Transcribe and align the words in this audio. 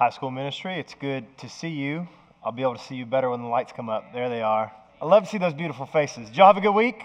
High 0.00 0.08
School 0.08 0.30
Ministry. 0.30 0.76
It's 0.76 0.94
good 0.94 1.26
to 1.36 1.48
see 1.50 1.68
you. 1.68 2.08
I'll 2.42 2.52
be 2.52 2.62
able 2.62 2.74
to 2.74 2.82
see 2.82 2.94
you 2.94 3.04
better 3.04 3.28
when 3.28 3.42
the 3.42 3.48
lights 3.48 3.70
come 3.76 3.90
up. 3.90 4.14
There 4.14 4.30
they 4.30 4.40
are. 4.40 4.72
I 4.98 5.04
love 5.04 5.24
to 5.24 5.28
see 5.28 5.36
those 5.36 5.52
beautiful 5.52 5.84
faces. 5.84 6.28
Did 6.28 6.38
y'all 6.38 6.46
have 6.46 6.56
a 6.56 6.62
good 6.62 6.72
week? 6.72 7.02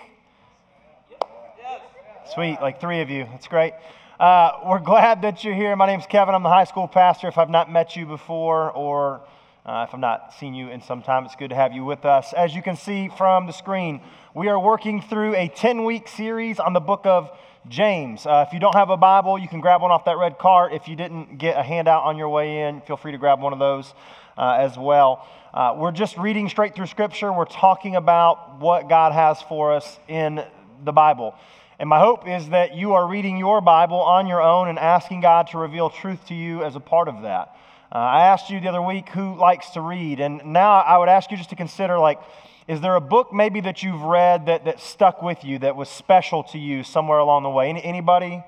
Sweet, 2.33 2.57
like 2.61 2.79
three 2.79 3.01
of 3.01 3.09
you. 3.09 3.25
That's 3.29 3.49
great. 3.49 3.73
Uh, 4.17 4.61
we're 4.65 4.79
glad 4.79 5.23
that 5.23 5.43
you're 5.43 5.53
here. 5.53 5.75
My 5.75 5.87
name's 5.87 6.05
Kevin. 6.05 6.33
I'm 6.33 6.43
the 6.43 6.47
high 6.47 6.63
school 6.63 6.87
pastor. 6.87 7.27
If 7.27 7.37
I've 7.37 7.49
not 7.49 7.69
met 7.69 7.97
you 7.97 8.05
before 8.05 8.71
or 8.71 9.27
uh, 9.65 9.85
if 9.85 9.93
I've 9.93 9.99
not 9.99 10.33
seen 10.39 10.53
you 10.53 10.69
in 10.69 10.81
some 10.81 11.01
time, 11.01 11.25
it's 11.25 11.35
good 11.35 11.49
to 11.49 11.55
have 11.55 11.73
you 11.73 11.83
with 11.83 12.05
us. 12.05 12.31
As 12.31 12.55
you 12.55 12.61
can 12.61 12.77
see 12.77 13.09
from 13.09 13.45
the 13.45 13.51
screen, 13.51 13.99
we 14.33 14.47
are 14.47 14.57
working 14.57 15.01
through 15.01 15.35
a 15.35 15.49
10 15.49 15.83
week 15.83 16.07
series 16.07 16.59
on 16.59 16.71
the 16.71 16.79
book 16.79 17.01
of 17.03 17.29
James. 17.67 18.25
Uh, 18.25 18.45
if 18.47 18.53
you 18.53 18.59
don't 18.59 18.75
have 18.75 18.91
a 18.91 18.97
Bible, 18.97 19.39
you 19.39 19.47
can 19.47 19.59
grab 19.59 19.81
one 19.81 19.91
off 19.91 20.05
that 20.05 20.17
red 20.17 20.37
cart. 20.37 20.73
If 20.73 20.87
you 20.87 20.95
didn't 20.95 21.37
get 21.37 21.57
a 21.57 21.63
handout 21.63 22.03
on 22.03 22.17
your 22.17 22.29
way 22.29 22.61
in, 22.61 22.81
feel 22.81 22.97
free 22.97 23.11
to 23.11 23.17
grab 23.17 23.41
one 23.41 23.53
of 23.53 23.59
those 23.59 23.91
uh, 24.37 24.57
as 24.59 24.77
well. 24.77 25.27
Uh, 25.53 25.73
we're 25.77 25.91
just 25.91 26.17
reading 26.17 26.47
straight 26.47 26.75
through 26.75 26.85
Scripture. 26.85 27.33
We're 27.33 27.45
talking 27.45 27.95
about 27.95 28.59
what 28.59 28.87
God 28.87 29.13
has 29.13 29.41
for 29.41 29.73
us 29.73 29.99
in 30.07 30.43
the 30.83 30.91
Bible. 30.91 31.33
And 31.79 31.89
my 31.89 31.99
hope 31.99 32.27
is 32.27 32.49
that 32.49 32.75
you 32.75 32.93
are 32.93 33.07
reading 33.07 33.37
your 33.37 33.61
Bible 33.61 33.99
on 33.99 34.27
your 34.27 34.41
own 34.41 34.67
and 34.67 34.77
asking 34.77 35.21
God 35.21 35.47
to 35.47 35.57
reveal 35.57 35.89
truth 35.89 36.27
to 36.27 36.35
you 36.35 36.63
as 36.63 36.75
a 36.75 36.79
part 36.79 37.07
of 37.07 37.23
that. 37.23 37.55
Uh, 37.91 37.97
I 37.97 38.27
asked 38.27 38.49
you 38.49 38.59
the 38.59 38.67
other 38.67 38.81
week 38.81 39.09
who 39.09 39.35
likes 39.35 39.71
to 39.71 39.81
read, 39.81 40.19
and 40.19 40.45
now 40.45 40.71
I 40.71 40.97
would 40.97 41.09
ask 41.09 41.31
you 41.31 41.37
just 41.37 41.49
to 41.49 41.55
consider 41.55 41.97
like, 41.97 42.19
is 42.67 42.81
there 42.81 42.95
a 42.95 43.01
book 43.01 43.31
maybe 43.31 43.61
that 43.61 43.83
you've 43.83 44.01
read 44.01 44.47
that, 44.47 44.65
that 44.65 44.79
stuck 44.79 45.21
with 45.21 45.43
you, 45.43 45.59
that 45.59 45.75
was 45.75 45.87
special 45.87 46.43
to 46.45 46.57
you 46.57 46.83
somewhere 46.83 47.19
along 47.19 47.43
the 47.43 47.49
way? 47.49 47.69
Any, 47.69 47.83
anybody? 47.83 48.43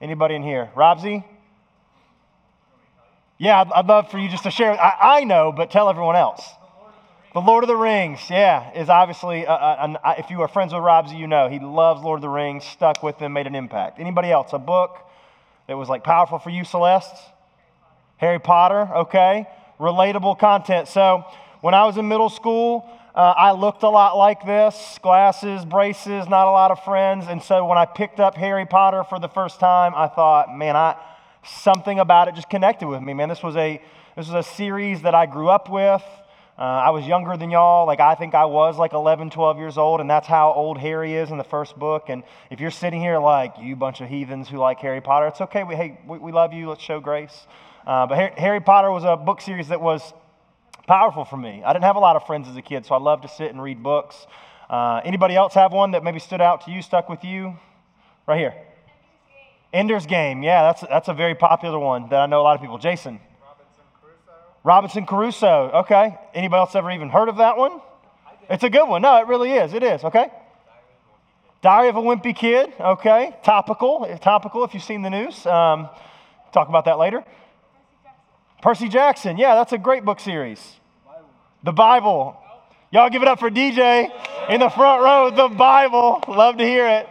Anybody 0.00 0.36
in 0.36 0.42
here? 0.42 0.70
Robsy? 0.76 1.24
Yeah, 3.36 3.60
I'd, 3.60 3.72
I'd, 3.72 3.86
love 3.86 4.10
for 4.10 4.18
you 4.18 4.28
just 4.28 4.44
to 4.44 4.50
share. 4.50 4.72
I, 4.72 5.18
I, 5.18 5.24
know, 5.24 5.52
but 5.52 5.70
tell 5.70 5.88
everyone 5.88 6.16
else. 6.16 6.44
The 7.34 7.40
Lord 7.40 7.64
of 7.64 7.68
the 7.68 7.76
Rings, 7.76 8.20
yeah, 8.30 8.72
is 8.74 8.88
obviously, 8.88 9.44
a, 9.44 9.52
a, 9.52 9.98
a, 10.04 10.14
if 10.18 10.30
you 10.30 10.40
are 10.42 10.48
friends 10.48 10.72
with 10.72 10.82
Robsy, 10.82 11.18
you 11.18 11.26
know 11.26 11.48
he 11.48 11.58
loves 11.58 12.02
Lord 12.02 12.18
of 12.18 12.22
the 12.22 12.28
Rings, 12.28 12.64
stuck 12.64 13.02
with 13.02 13.18
them, 13.18 13.32
made 13.32 13.46
an 13.46 13.54
impact. 13.54 13.98
Anybody 13.98 14.30
else? 14.30 14.52
A 14.52 14.58
book 14.58 14.98
that 15.66 15.76
was 15.76 15.88
like 15.88 16.04
powerful 16.04 16.38
for 16.38 16.50
you, 16.50 16.64
Celeste? 16.64 17.14
Harry 18.18 18.38
Potter, 18.38 18.88
okay. 18.98 19.46
Relatable 19.80 20.38
content. 20.38 20.88
So 20.88 21.24
when 21.60 21.74
I 21.74 21.84
was 21.86 21.96
in 21.96 22.08
middle 22.08 22.30
school, 22.30 22.88
uh, 23.18 23.34
I 23.36 23.50
looked 23.50 23.82
a 23.82 23.88
lot 23.88 24.16
like 24.16 24.46
this 24.46 24.96
glasses, 25.02 25.64
braces, 25.64 26.28
not 26.28 26.46
a 26.46 26.52
lot 26.52 26.70
of 26.70 26.84
friends. 26.84 27.24
And 27.28 27.42
so 27.42 27.66
when 27.66 27.76
I 27.76 27.84
picked 27.84 28.20
up 28.20 28.36
Harry 28.36 28.64
Potter 28.64 29.02
for 29.02 29.18
the 29.18 29.26
first 29.26 29.58
time, 29.58 29.92
I 29.96 30.06
thought, 30.06 30.56
man, 30.56 30.76
I, 30.76 30.94
something 31.44 31.98
about 31.98 32.28
it 32.28 32.36
just 32.36 32.48
connected 32.48 32.86
with 32.86 33.02
me, 33.02 33.14
man. 33.14 33.28
This 33.28 33.42
was 33.42 33.56
a, 33.56 33.82
this 34.14 34.28
was 34.28 34.46
a 34.46 34.48
series 34.48 35.02
that 35.02 35.16
I 35.16 35.26
grew 35.26 35.48
up 35.48 35.68
with. 35.68 36.00
Uh, 36.56 36.62
I 36.62 36.90
was 36.90 37.08
younger 37.08 37.36
than 37.36 37.50
y'all. 37.50 37.88
Like, 37.88 37.98
I 37.98 38.14
think 38.14 38.36
I 38.36 38.44
was 38.44 38.78
like 38.78 38.92
11, 38.92 39.30
12 39.30 39.58
years 39.58 39.78
old, 39.78 40.00
and 40.00 40.08
that's 40.08 40.28
how 40.28 40.52
old 40.52 40.78
Harry 40.78 41.14
is 41.14 41.32
in 41.32 41.38
the 41.38 41.44
first 41.44 41.76
book. 41.76 42.10
And 42.10 42.22
if 42.52 42.60
you're 42.60 42.70
sitting 42.70 43.00
here 43.00 43.18
like, 43.18 43.54
you 43.60 43.74
bunch 43.74 44.00
of 44.00 44.08
heathens 44.08 44.48
who 44.48 44.58
like 44.58 44.78
Harry 44.78 45.00
Potter, 45.00 45.26
it's 45.26 45.40
okay. 45.40 45.64
We, 45.64 45.74
hey, 45.74 45.98
we, 46.06 46.18
we 46.18 46.30
love 46.30 46.52
you. 46.52 46.68
Let's 46.68 46.84
show 46.84 47.00
grace. 47.00 47.48
Uh, 47.84 48.06
but 48.06 48.38
Harry 48.38 48.60
Potter 48.60 48.92
was 48.92 49.02
a 49.02 49.16
book 49.16 49.40
series 49.40 49.66
that 49.68 49.80
was 49.80 50.12
powerful 50.88 51.24
for 51.24 51.36
me. 51.36 51.62
I 51.64 51.72
didn't 51.72 51.84
have 51.84 51.96
a 51.96 52.00
lot 52.00 52.16
of 52.16 52.26
friends 52.26 52.48
as 52.48 52.56
a 52.56 52.62
kid, 52.62 52.86
so 52.86 52.94
I 52.94 52.98
loved 52.98 53.22
to 53.22 53.28
sit 53.28 53.50
and 53.50 53.62
read 53.62 53.82
books. 53.82 54.26
Uh, 54.68 55.00
anybody 55.04 55.36
else 55.36 55.54
have 55.54 55.72
one 55.72 55.92
that 55.92 56.02
maybe 56.02 56.18
stood 56.18 56.40
out 56.40 56.64
to 56.64 56.72
you, 56.72 56.82
stuck 56.82 57.08
with 57.08 57.22
you? 57.22 57.56
Right 58.26 58.38
here. 58.38 58.54
Ender's 59.72 60.06
Game. 60.06 60.42
Yeah, 60.42 60.62
that's, 60.62 60.80
that's 60.80 61.08
a 61.08 61.14
very 61.14 61.34
popular 61.34 61.78
one 61.78 62.08
that 62.08 62.20
I 62.20 62.26
know 62.26 62.40
a 62.40 62.42
lot 62.42 62.56
of 62.56 62.62
people. 62.62 62.78
Jason. 62.78 63.20
Robinson 63.40 63.84
Crusoe. 64.00 64.32
Robinson 64.64 65.06
Crusoe. 65.06 65.70
Okay. 65.84 66.18
Anybody 66.34 66.58
else 66.58 66.74
ever 66.74 66.90
even 66.90 67.10
heard 67.10 67.28
of 67.28 67.36
that 67.36 67.56
one? 67.56 67.80
It's 68.48 68.64
a 68.64 68.70
good 68.70 68.88
one. 68.88 69.02
No, 69.02 69.18
it 69.18 69.26
really 69.26 69.52
is. 69.52 69.74
It 69.74 69.82
is. 69.82 70.04
Okay. 70.04 70.28
Diary 71.60 71.88
of 71.88 71.96
a 71.96 72.00
Wimpy 72.00 72.34
Kid. 72.34 72.72
Okay. 72.80 73.36
Topical. 73.42 74.06
Topical 74.22 74.64
if 74.64 74.72
you've 74.72 74.82
seen 74.82 75.02
the 75.02 75.10
news. 75.10 75.44
Um, 75.44 75.90
talk 76.52 76.68
about 76.68 76.86
that 76.86 76.98
later. 76.98 77.24
Percy 78.62 78.88
Jackson. 78.88 79.36
Yeah, 79.36 79.54
that's 79.54 79.72
a 79.72 79.78
great 79.78 80.04
book 80.04 80.18
series. 80.18 80.77
The 81.62 81.72
Bible. 81.72 82.36
Y'all 82.90 83.10
give 83.10 83.22
it 83.22 83.28
up 83.28 83.38
for 83.38 83.50
DJ 83.50 84.10
in 84.48 84.60
the 84.60 84.68
front 84.70 85.02
row. 85.02 85.30
The 85.30 85.54
Bible. 85.54 86.22
Love 86.28 86.58
to 86.58 86.64
hear 86.64 86.86
it. 86.86 87.08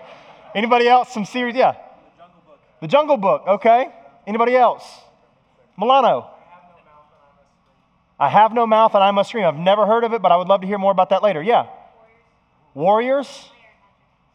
Anybody 0.56 0.88
else? 0.88 1.14
Some 1.14 1.26
series? 1.26 1.56
Yeah. 1.56 1.76
The 2.82 2.88
Jungle 2.88 3.18
Book. 3.18 3.44
Okay. 3.48 3.90
Anybody 4.26 4.56
else? 4.56 4.84
Milano. 5.78 6.30
I 8.20 8.30
have 8.30 8.54
no 8.54 8.66
mouth 8.66 8.96
and 8.96 9.04
I 9.04 9.12
must 9.12 9.30
scream. 9.30 9.46
I've 9.46 9.56
never 9.56 9.86
heard 9.86 10.04
of 10.04 10.14
it, 10.14 10.22
but 10.22 10.32
I 10.32 10.38
would 10.38 10.48
love 10.48 10.62
to 10.62 10.68
hear 10.68 10.80
more 10.80 10.92
about 10.92 11.12
that 11.12 11.22
later. 11.22 11.42
Yeah. 11.44 11.68
Warriors. 12.74 13.50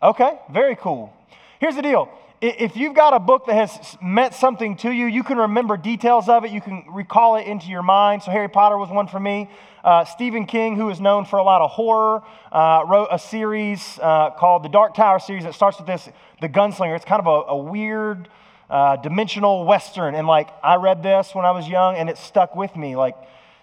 Okay. 0.03 0.39
Very 0.53 0.77
cool. 0.77 1.13
Here's 1.59 1.75
the 1.75 1.83
deal 1.83 2.09
if 2.43 2.77
you've 2.77 2.95
got 2.95 3.15
a 3.15 3.21
book 3.21 3.47
that 3.47 3.55
has 3.55 3.97
meant 4.03 4.35
something 4.35 4.77
to 4.79 4.91
you, 4.91 5.07
you 5.07 5.23
can 5.23 5.39
remember 5.39 5.77
details 5.77 6.29
of 6.29 6.45
it, 6.45 6.51
you 6.51 6.61
can 6.61 6.85
recall 6.93 7.37
it 7.37 7.47
into 7.47 7.69
your 7.69 7.85
mind. 7.85 8.25
So, 8.25 8.33
Harry 8.33 8.49
Potter 8.49 8.77
was 8.77 8.91
one 8.91 9.07
for 9.07 9.21
me. 9.21 9.49
Uh, 9.85 10.05
Stephen 10.05 10.47
King, 10.47 10.75
who 10.75 10.91
is 10.91 11.01
known 11.01 11.25
for 11.25 11.39
a 11.39 11.45
lot 11.45 11.63
of 11.63 11.71
horror, 11.71 12.25
uh, 12.51 12.83
wrote 12.89 13.09
a 13.13 13.19
series 13.19 13.97
uh, 14.03 14.31
called 14.31 14.65
the 14.65 14.69
Dark 14.69 14.95
Tower 14.95 15.21
series 15.21 15.45
that 15.45 15.55
starts 15.55 15.79
with 15.79 15.87
this 15.87 16.09
The 16.41 16.49
Gunslinger. 16.49 16.97
It's 16.97 17.05
kind 17.05 17.25
of 17.25 17.29
a, 17.29 17.53
a 17.53 17.57
weird, 17.57 18.29
uh, 18.69 18.97
dimensional 18.97 19.65
Western. 19.65 20.17
And, 20.17 20.27
like, 20.27 20.49
I 20.65 20.77
read 20.77 21.05
this 21.05 21.37
when 21.37 21.45
I 21.45 21.53
was 21.53 21.69
young 21.69 21.95
and 21.95 22.11
it 22.11 22.19
stuck 22.19 22.57
with 22.57 22.75
me. 22.75 22.97
Like, 22.97 23.15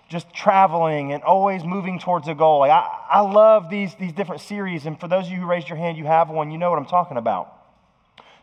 just 0.07 0.34
traveling 0.34 1.11
and 1.11 1.22
always 1.23 1.66
moving 1.66 2.00
towards 2.00 2.29
a 2.29 2.34
goal. 2.34 2.59
Like, 2.59 2.72
I, 2.72 2.88
I 3.09 3.19
love 3.19 3.69
these, 3.69 3.94
these 3.96 4.13
different 4.13 4.40
series. 4.40 4.85
And 4.85 4.97
for 4.97 5.09
those 5.09 5.25
of 5.25 5.34
you 5.34 5.40
who 5.40 5.46
raised 5.47 5.67
your 5.67 5.78
hand, 5.78 5.97
you 5.97 6.06
have 6.06 6.29
one, 6.29 6.50
you 6.50 6.57
know 6.57 6.69
what 6.69 6.79
I'm 6.79 6.85
talking 6.85 7.17
about. 7.17 7.59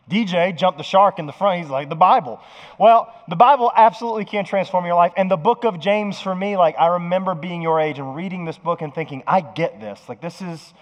DJ 0.09 0.57
jumped 0.57 0.77
the 0.77 0.83
shark 0.83 1.19
in 1.19 1.25
the 1.25 1.33
front. 1.33 1.61
He's 1.61 1.69
like, 1.69 1.89
the 1.89 1.95
Bible. 1.95 2.39
Well, 2.79 3.13
the 3.27 3.35
Bible 3.35 3.71
absolutely 3.75 4.25
can 4.25 4.45
transform 4.45 4.85
your 4.85 4.95
life. 4.95 5.11
And 5.17 5.29
the 5.29 5.37
book 5.37 5.65
of 5.65 5.79
James, 5.79 6.19
for 6.19 6.33
me, 6.33 6.55
like, 6.55 6.75
I 6.79 6.87
remember 6.87 7.35
being 7.35 7.61
your 7.61 7.79
age 7.79 7.99
and 7.99 8.15
reading 8.15 8.45
this 8.45 8.57
book 8.57 8.81
and 8.81 8.93
thinking, 8.93 9.23
I 9.27 9.41
get 9.41 9.81
this. 9.81 9.99
Like, 10.07 10.21
this 10.21 10.41
is, 10.41 10.73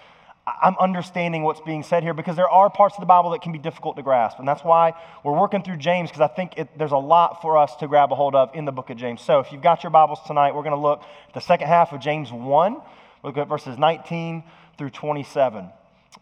I'm 0.46 0.76
understanding 0.80 1.42
what's 1.42 1.62
being 1.62 1.82
said 1.82 2.04
here 2.04 2.14
because 2.14 2.36
there 2.36 2.50
are 2.50 2.70
parts 2.70 2.96
of 2.96 3.00
the 3.00 3.08
Bible 3.08 3.32
that 3.32 3.42
can 3.42 3.52
be 3.52 3.58
difficult 3.58 3.96
to 3.96 4.04
grasp. 4.04 4.38
And 4.38 4.48
that's 4.48 4.64
why 4.64 4.94
we're 5.24 5.40
working 5.40 5.64
through 5.64 5.78
James 5.78 6.12
because 6.12 6.22
I 6.22 6.32
think 6.34 6.54
it, 6.58 6.78
there's 6.78 6.92
a 6.92 6.98
lot 6.98 7.42
for 7.42 7.58
us 7.58 7.76
to 7.78 7.88
grab 7.88 8.12
a 8.12 8.16
hold 8.16 8.36
of 8.36 8.52
in 8.54 8.66
the 8.66 8.72
book 8.72 8.92
of 8.92 8.98
James. 8.98 9.22
So 9.22 9.40
if 9.40 9.52
you've 9.52 9.64
got 9.64 9.82
your 9.82 9.90
Bibles 9.90 10.20
tonight, 10.28 10.54
we're 10.54 10.64
going 10.64 10.76
to 10.76 10.82
look 10.82 11.02
at 11.28 11.34
the 11.34 11.42
second 11.42 11.68
half 11.68 11.94
of 11.94 12.00
James 12.00 12.32
1. 12.32 12.78
Look 13.24 13.38
at 13.38 13.48
verses 13.48 13.80
19 13.80 14.44
through 14.78 14.92
27. 14.92 15.72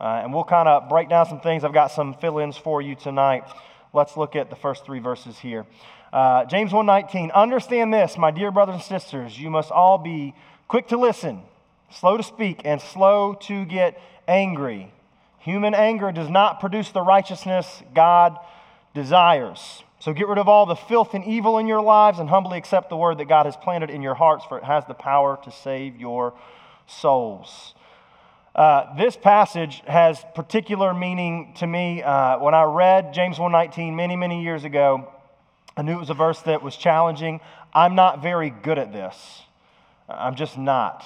Uh, 0.03 0.19
and 0.21 0.33
we'll 0.33 0.43
kind 0.43 0.67
of 0.67 0.89
break 0.89 1.07
down 1.07 1.25
some 1.25 1.39
things. 1.39 1.63
I've 1.63 1.71
got 1.71 1.87
some 1.87 2.13
fill 2.15 2.39
ins 2.39 2.57
for 2.57 2.81
you 2.81 2.93
tonight. 2.93 3.45
Let's 3.93 4.17
look 4.17 4.35
at 4.35 4.49
the 4.49 4.55
first 4.57 4.83
three 4.83 4.99
verses 4.99 5.39
here. 5.39 5.65
Uh, 6.11 6.43
James 6.43 6.73
1:19. 6.73 7.31
Understand 7.31 7.93
this, 7.93 8.17
my 8.17 8.29
dear 8.29 8.51
brothers 8.51 8.75
and 8.75 8.83
sisters, 8.83 9.39
you 9.39 9.49
must 9.49 9.71
all 9.71 9.97
be 9.97 10.35
quick 10.67 10.89
to 10.89 10.97
listen, 10.97 11.41
slow 11.89 12.17
to 12.17 12.23
speak, 12.23 12.63
and 12.65 12.81
slow 12.81 13.33
to 13.43 13.63
get 13.63 13.97
angry. 14.27 14.91
Human 15.39 15.73
anger 15.73 16.11
does 16.11 16.29
not 16.29 16.59
produce 16.59 16.91
the 16.91 17.01
righteousness 17.01 17.81
God 17.95 18.37
desires. 18.93 19.83
So 19.99 20.11
get 20.11 20.27
rid 20.27 20.37
of 20.37 20.49
all 20.49 20.65
the 20.65 20.75
filth 20.75 21.13
and 21.13 21.23
evil 21.23 21.59
in 21.59 21.67
your 21.67 21.81
lives 21.81 22.19
and 22.19 22.27
humbly 22.27 22.57
accept 22.57 22.89
the 22.89 22.97
word 22.97 23.19
that 23.19 23.29
God 23.29 23.45
has 23.45 23.55
planted 23.55 23.89
in 23.89 24.01
your 24.01 24.15
hearts, 24.15 24.43
for 24.43 24.57
it 24.57 24.65
has 24.65 24.83
the 24.85 24.93
power 24.93 25.39
to 25.45 25.51
save 25.51 25.95
your 25.95 26.33
souls. 26.87 27.73
Uh, 28.55 28.95
this 28.95 29.17
passage 29.17 29.81
has 29.87 30.23
particular 30.35 30.93
meaning 30.93 31.53
to 31.57 31.65
me. 31.65 32.03
Uh, 32.03 32.37
when 32.37 32.53
I 32.53 32.63
read 32.63 33.13
James 33.13 33.39
1:19 33.39 33.95
many, 33.95 34.15
many 34.15 34.43
years 34.43 34.63
ago, 34.63 35.07
I 35.75 35.81
knew 35.81 35.93
it 35.93 35.99
was 35.99 36.11
a 36.11 36.15
verse 36.15 36.39
that 36.41 36.61
was 36.61 36.75
challenging. 36.75 37.41
I'm 37.73 37.95
not 37.95 38.21
very 38.21 38.51
good 38.51 38.77
at 38.77 38.93
this. 38.93 39.41
I'm 40.07 40.35
just 40.35 40.55
not. 40.55 41.03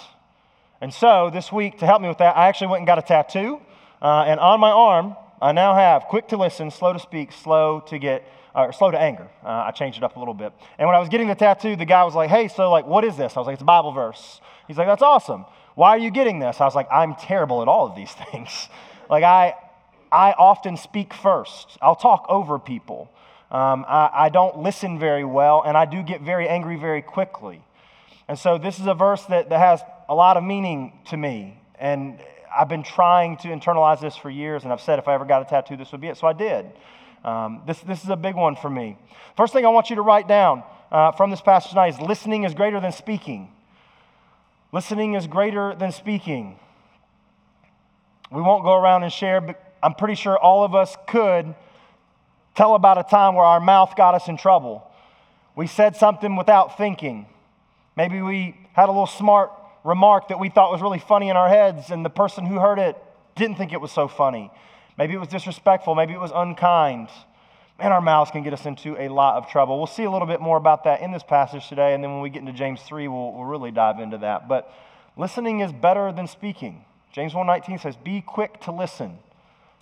And 0.81 0.93
so 0.93 1.29
this 1.31 1.49
week, 1.49 1.79
to 1.79 1.85
help 1.85 2.01
me 2.01 2.09
with 2.09 2.17
that, 2.17 2.35
I 2.35 2.49
actually 2.49 2.67
went 2.67 2.81
and 2.81 2.87
got 2.87 2.99
a 2.99 3.01
tattoo. 3.01 3.61
Uh, 4.01 4.25
and 4.27 4.39
on 4.41 4.59
my 4.59 4.69
arm, 4.69 5.15
I 5.41 5.53
now 5.53 5.73
have 5.73 6.03
quick 6.03 6.27
to 6.29 6.37
listen, 6.37 6.69
slow 6.69 6.91
to 6.91 6.99
speak, 6.99 7.31
slow 7.31 7.79
to 7.87 7.97
get, 7.97 8.27
or 8.53 8.73
slow 8.73 8.91
to 8.91 8.99
anger. 8.99 9.29
Uh, 9.43 9.65
I 9.67 9.71
changed 9.71 9.97
it 9.97 10.03
up 10.03 10.17
a 10.17 10.19
little 10.19 10.33
bit. 10.33 10.51
And 10.77 10.85
when 10.85 10.95
I 10.95 10.99
was 10.99 11.07
getting 11.07 11.27
the 11.27 11.35
tattoo, 11.35 11.77
the 11.77 11.85
guy 11.85 12.03
was 12.03 12.13
like, 12.13 12.29
"Hey, 12.29 12.49
so 12.49 12.69
like, 12.69 12.85
what 12.85 13.05
is 13.05 13.15
this?" 13.15 13.37
I 13.37 13.39
was 13.39 13.47
like, 13.47 13.53
"It's 13.53 13.61
a 13.61 13.65
Bible 13.65 13.93
verse." 13.93 14.41
He's 14.67 14.77
like, 14.77 14.87
"That's 14.87 15.01
awesome." 15.01 15.45
Why 15.77 15.89
are 15.91 15.99
you 15.99 16.09
getting 16.09 16.39
this? 16.39 16.59
I 16.59 16.65
was 16.65 16.73
like, 16.73 16.87
I'm 16.91 17.13
terrible 17.13 17.61
at 17.61 17.67
all 17.67 17.85
of 17.85 17.95
these 17.95 18.11
things. 18.31 18.67
like, 19.11 19.23
I, 19.23 19.53
I 20.11 20.31
often 20.31 20.75
speak 20.75 21.13
first, 21.13 21.77
I'll 21.83 21.95
talk 21.95 22.25
over 22.29 22.57
people. 22.57 23.11
Um, 23.51 23.85
I, 23.87 24.09
I 24.11 24.29
don't 24.29 24.57
listen 24.57 24.97
very 24.97 25.23
well, 25.23 25.61
and 25.63 25.77
I 25.77 25.85
do 25.85 26.01
get 26.01 26.21
very 26.21 26.49
angry 26.49 26.77
very 26.77 27.03
quickly. 27.03 27.61
And 28.27 28.39
so, 28.39 28.57
this 28.57 28.79
is 28.79 28.87
a 28.87 28.95
verse 28.95 29.23
that, 29.25 29.49
that 29.49 29.59
has 29.59 29.81
a 30.09 30.15
lot 30.15 30.35
of 30.35 30.43
meaning 30.43 30.93
to 31.09 31.15
me. 31.15 31.61
And 31.77 32.19
I've 32.51 32.69
been 32.69 32.81
trying 32.81 33.37
to 33.37 33.49
internalize 33.49 34.01
this 34.01 34.17
for 34.17 34.31
years, 34.31 34.63
and 34.63 34.73
I've 34.73 34.81
said 34.81 34.97
if 34.97 35.07
I 35.07 35.13
ever 35.13 35.25
got 35.25 35.43
a 35.43 35.45
tattoo, 35.45 35.77
this 35.77 35.91
would 35.91 36.01
be 36.01 36.07
it. 36.07 36.17
So 36.17 36.25
I 36.25 36.33
did. 36.33 36.65
Um, 37.23 37.61
this, 37.67 37.79
this 37.81 38.03
is 38.03 38.09
a 38.09 38.15
big 38.15 38.33
one 38.33 38.55
for 38.55 38.69
me. 38.69 38.97
First 39.37 39.53
thing 39.53 39.63
I 39.63 39.69
want 39.69 39.91
you 39.91 39.97
to 39.97 40.01
write 40.01 40.27
down 40.27 40.63
uh, 40.91 41.11
from 41.11 41.29
this 41.29 41.41
passage 41.41 41.69
tonight 41.69 41.93
is 41.93 42.01
listening 42.01 42.45
is 42.45 42.55
greater 42.55 42.79
than 42.79 42.91
speaking. 42.91 43.51
Listening 44.71 45.13
is 45.13 45.27
greater 45.27 45.75
than 45.75 45.91
speaking. 45.91 46.59
We 48.31 48.41
won't 48.41 48.63
go 48.63 48.75
around 48.75 49.03
and 49.03 49.11
share, 49.11 49.39
but 49.39 49.61
I'm 49.81 49.93
pretty 49.93 50.15
sure 50.15 50.37
all 50.37 50.63
of 50.63 50.75
us 50.75 50.95
could 51.07 51.55
tell 52.55 52.75
about 52.75 52.97
a 52.97 53.03
time 53.03 53.35
where 53.35 53.45
our 53.45 53.59
mouth 53.59 53.95
got 53.95 54.15
us 54.15 54.27
in 54.27 54.35
trouble. 54.35 54.83
We 55.55 55.67
said 55.67 55.95
something 55.95 56.35
without 56.35 56.77
thinking. 56.77 57.27
Maybe 57.95 58.21
we 58.21 58.55
had 58.73 58.89
a 58.89 58.91
little 58.91 59.07
smart 59.07 59.51
remark 59.83 60.27
that 60.27 60.39
we 60.39 60.49
thought 60.49 60.71
was 60.71 60.81
really 60.81 60.99
funny 60.99 61.29
in 61.29 61.37
our 61.37 61.47
heads, 61.47 61.89
and 61.89 62.03
the 62.03 62.09
person 62.09 62.45
who 62.45 62.59
heard 62.59 62.77
it 62.77 62.97
didn't 63.35 63.55
think 63.55 63.71
it 63.71 63.79
was 63.79 63.91
so 63.91 64.07
funny. 64.07 64.51
Maybe 64.97 65.13
it 65.13 65.19
was 65.19 65.29
disrespectful. 65.29 65.95
Maybe 65.95 66.13
it 66.13 66.19
was 66.19 66.31
unkind. 66.33 67.09
Man, 67.79 67.91
our 67.91 68.01
mouths 68.01 68.31
can 68.31 68.41
get 68.41 68.53
us 68.53 68.65
into 68.65 68.99
a 68.99 69.07
lot 69.07 69.35
of 69.35 69.49
trouble. 69.49 69.77
We'll 69.77 69.85
see 69.85 70.03
a 70.03 70.09
little 70.09 70.27
bit 70.27 70.41
more 70.41 70.57
about 70.57 70.83
that 70.85 71.01
in 71.01 71.11
this 71.11 71.21
passage 71.21 71.67
today, 71.69 71.93
and 71.93 72.03
then 72.03 72.11
when 72.11 72.21
we 72.21 72.29
get 72.31 72.39
into 72.39 72.53
James 72.53 72.81
3, 72.81 73.07
we'll, 73.07 73.33
we'll 73.33 73.45
really 73.45 73.69
dive 73.69 73.99
into 73.99 74.17
that. 74.19 74.47
But 74.47 74.73
listening 75.15 75.59
is 75.59 75.71
better 75.71 76.11
than 76.11 76.25
speaking. 76.25 76.85
James 77.11 77.33
1.19 77.33 77.79
says, 77.79 77.95
Be 77.95 78.21
quick 78.21 78.59
to 78.61 78.71
listen 78.71 79.19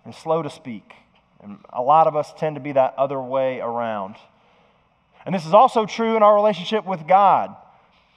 and 0.04 0.14
slow 0.14 0.42
to 0.42 0.50
speak. 0.50 0.94
And 1.42 1.60
a 1.72 1.82
lot 1.82 2.08
of 2.08 2.18
us 2.18 2.34
tend 2.38 2.56
to 2.56 2.60
be 2.60 2.74
that 2.74 2.96
other 2.98 3.22
way 3.22 3.62
around. 3.62 4.16
And 5.26 5.34
this 5.34 5.46
is 5.46 5.54
also 5.54 5.86
true 5.86 6.18
in 6.18 6.24
our 6.24 6.36
relationship 6.36 6.86
with 6.86 7.08
God. 7.08 7.56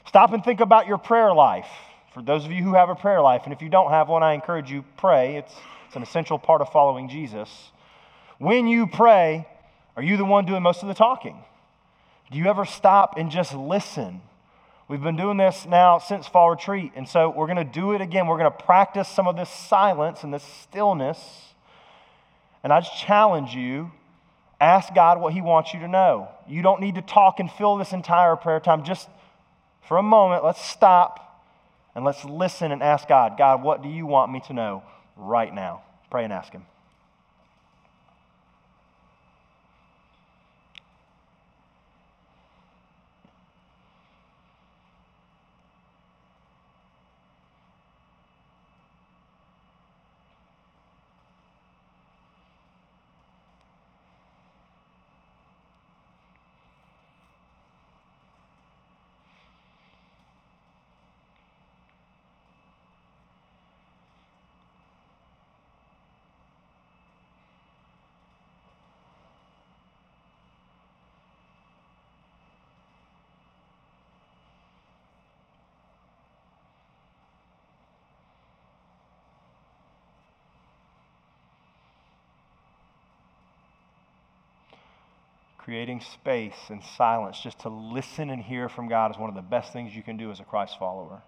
Stop 0.06 0.32
and 0.32 0.42
think 0.42 0.58
about 0.58 0.88
your 0.88 0.98
prayer 0.98 1.32
life. 1.32 1.68
For 2.14 2.22
those 2.22 2.44
of 2.44 2.50
you 2.50 2.64
who 2.64 2.74
have 2.74 2.88
a 2.88 2.94
prayer 2.96 3.20
life, 3.20 3.42
and 3.44 3.52
if 3.52 3.62
you 3.62 3.68
don't 3.68 3.90
have 3.90 4.08
one, 4.08 4.24
I 4.24 4.32
encourage 4.32 4.70
you 4.70 4.84
pray. 4.96 5.36
It's, 5.36 5.52
it's 5.86 5.94
an 5.94 6.02
essential 6.02 6.38
part 6.38 6.62
of 6.62 6.72
following 6.72 7.08
Jesus. 7.08 7.70
When 8.38 8.66
you 8.66 8.86
pray, 8.86 9.46
are 9.98 10.02
you 10.02 10.16
the 10.16 10.24
one 10.24 10.46
doing 10.46 10.62
most 10.62 10.80
of 10.82 10.88
the 10.88 10.94
talking? 10.94 11.42
Do 12.30 12.38
you 12.38 12.46
ever 12.46 12.64
stop 12.64 13.18
and 13.18 13.30
just 13.30 13.52
listen? 13.54 14.22
We've 14.88 15.02
been 15.02 15.16
doing 15.16 15.36
this 15.36 15.66
now 15.66 15.98
since 15.98 16.26
fall 16.26 16.48
retreat, 16.48 16.92
and 16.96 17.06
so 17.06 17.28
we're 17.28 17.46
going 17.46 17.58
to 17.58 17.64
do 17.64 17.92
it 17.92 18.00
again. 18.00 18.26
We're 18.26 18.38
going 18.38 18.50
to 18.50 18.64
practice 18.64 19.08
some 19.08 19.28
of 19.28 19.36
this 19.36 19.50
silence 19.50 20.24
and 20.24 20.32
this 20.32 20.42
stillness 20.42 21.18
and 22.62 22.72
I 22.72 22.80
just 22.80 22.96
challenge 22.96 23.54
you 23.54 23.90
ask 24.60 24.92
God 24.94 25.20
what 25.20 25.32
He 25.32 25.40
wants 25.40 25.72
you 25.72 25.80
to 25.80 25.88
know. 25.88 26.28
You 26.48 26.62
don't 26.62 26.80
need 26.80 26.96
to 26.96 27.02
talk 27.02 27.40
and 27.40 27.50
fill 27.50 27.76
this 27.76 27.92
entire 27.92 28.36
prayer 28.36 28.60
time. 28.60 28.84
Just 28.84 29.08
for 29.86 29.96
a 29.96 30.02
moment, 30.02 30.44
let's 30.44 30.62
stop 30.62 31.44
and 31.94 32.04
let's 32.04 32.24
listen 32.24 32.72
and 32.72 32.82
ask 32.82 33.08
God, 33.08 33.38
God, 33.38 33.62
what 33.62 33.82
do 33.82 33.88
you 33.88 34.06
want 34.06 34.32
me 34.32 34.40
to 34.48 34.52
know 34.52 34.82
right 35.16 35.54
now? 35.54 35.82
Pray 36.10 36.24
and 36.24 36.32
ask 36.32 36.52
Him. 36.52 36.66
Creating 85.68 86.00
space 86.00 86.56
and 86.70 86.82
silence 86.96 87.38
just 87.38 87.58
to 87.58 87.68
listen 87.68 88.30
and 88.30 88.42
hear 88.42 88.70
from 88.70 88.88
God 88.88 89.10
is 89.10 89.18
one 89.18 89.28
of 89.28 89.36
the 89.36 89.42
best 89.42 89.70
things 89.70 89.94
you 89.94 90.02
can 90.02 90.16
do 90.16 90.30
as 90.30 90.40
a 90.40 90.42
Christ 90.42 90.78
follower. 90.78 91.20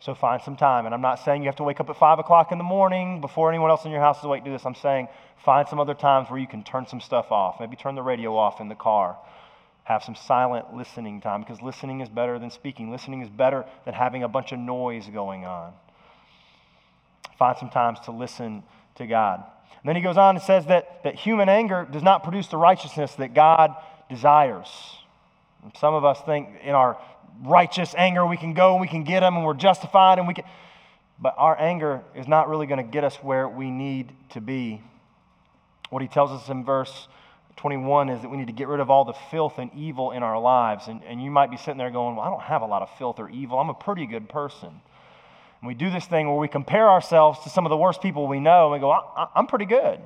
So 0.00 0.16
find 0.16 0.42
some 0.42 0.56
time. 0.56 0.84
And 0.84 0.92
I'm 0.92 1.00
not 1.00 1.20
saying 1.20 1.42
you 1.42 1.46
have 1.46 1.54
to 1.56 1.62
wake 1.62 1.78
up 1.78 1.88
at 1.88 1.96
5 1.96 2.18
o'clock 2.18 2.50
in 2.50 2.58
the 2.58 2.64
morning 2.64 3.20
before 3.20 3.48
anyone 3.50 3.70
else 3.70 3.84
in 3.84 3.92
your 3.92 4.00
house 4.00 4.18
is 4.18 4.24
awake 4.24 4.42
to 4.42 4.50
do 4.50 4.52
this. 4.52 4.66
I'm 4.66 4.74
saying 4.74 5.06
find 5.44 5.68
some 5.68 5.78
other 5.78 5.94
times 5.94 6.28
where 6.28 6.40
you 6.40 6.48
can 6.48 6.64
turn 6.64 6.88
some 6.88 7.00
stuff 7.00 7.30
off. 7.30 7.60
Maybe 7.60 7.76
turn 7.76 7.94
the 7.94 8.02
radio 8.02 8.36
off 8.36 8.60
in 8.60 8.68
the 8.68 8.74
car. 8.74 9.16
Have 9.84 10.02
some 10.02 10.16
silent 10.16 10.74
listening 10.74 11.20
time 11.20 11.42
because 11.42 11.62
listening 11.62 12.00
is 12.00 12.08
better 12.08 12.40
than 12.40 12.50
speaking. 12.50 12.90
Listening 12.90 13.22
is 13.22 13.28
better 13.28 13.64
than 13.84 13.94
having 13.94 14.24
a 14.24 14.28
bunch 14.28 14.50
of 14.50 14.58
noise 14.58 15.06
going 15.06 15.44
on. 15.44 15.72
Find 17.38 17.56
some 17.56 17.70
times 17.70 18.00
to 18.06 18.10
listen 18.10 18.64
to 18.96 19.06
God. 19.06 19.44
And 19.82 19.88
then 19.88 19.96
he 19.96 20.02
goes 20.02 20.16
on 20.16 20.36
and 20.36 20.44
says 20.44 20.66
that, 20.66 21.02
that 21.04 21.14
human 21.14 21.48
anger 21.48 21.86
does 21.90 22.02
not 22.02 22.22
produce 22.22 22.48
the 22.48 22.56
righteousness 22.56 23.14
that 23.16 23.34
God 23.34 23.74
desires. 24.08 24.68
And 25.62 25.72
some 25.76 25.94
of 25.94 26.04
us 26.04 26.20
think 26.24 26.48
in 26.62 26.74
our 26.74 26.98
righteous 27.44 27.94
anger 27.96 28.26
we 28.26 28.36
can 28.36 28.54
go 28.54 28.72
and 28.72 28.80
we 28.80 28.88
can 28.88 29.04
get 29.04 29.20
them 29.20 29.36
and 29.36 29.44
we're 29.44 29.54
justified 29.54 30.18
and 30.18 30.28
we 30.28 30.34
can. 30.34 30.44
But 31.18 31.34
our 31.36 31.58
anger 31.58 32.02
is 32.16 32.26
not 32.26 32.48
really 32.48 32.66
going 32.66 32.84
to 32.84 32.90
get 32.90 33.04
us 33.04 33.16
where 33.16 33.48
we 33.48 33.70
need 33.70 34.12
to 34.30 34.40
be. 34.40 34.82
What 35.90 36.02
he 36.02 36.08
tells 36.08 36.30
us 36.30 36.48
in 36.48 36.64
verse 36.64 37.08
21 37.56 38.08
is 38.08 38.22
that 38.22 38.28
we 38.30 38.36
need 38.36 38.46
to 38.46 38.52
get 38.52 38.66
rid 38.66 38.80
of 38.80 38.90
all 38.90 39.04
the 39.04 39.14
filth 39.30 39.58
and 39.58 39.70
evil 39.74 40.10
in 40.10 40.22
our 40.22 40.40
lives. 40.40 40.88
And, 40.88 41.02
and 41.04 41.22
you 41.22 41.30
might 41.30 41.50
be 41.50 41.56
sitting 41.56 41.76
there 41.76 41.90
going, 41.90 42.16
Well, 42.16 42.24
I 42.24 42.30
don't 42.30 42.42
have 42.42 42.62
a 42.62 42.66
lot 42.66 42.82
of 42.82 42.90
filth 42.98 43.18
or 43.18 43.28
evil. 43.28 43.58
I'm 43.58 43.68
a 43.68 43.74
pretty 43.74 44.06
good 44.06 44.28
person. 44.28 44.80
We 45.64 45.74
do 45.74 45.90
this 45.90 46.04
thing 46.04 46.28
where 46.28 46.38
we 46.38 46.48
compare 46.48 46.88
ourselves 46.88 47.40
to 47.44 47.50
some 47.50 47.64
of 47.66 47.70
the 47.70 47.76
worst 47.76 48.02
people 48.02 48.26
we 48.26 48.40
know 48.40 48.64
and 48.64 48.72
we 48.72 48.78
go, 48.80 48.90
I, 48.90 49.28
am 49.36 49.46
pretty 49.46 49.66
good. 49.66 50.00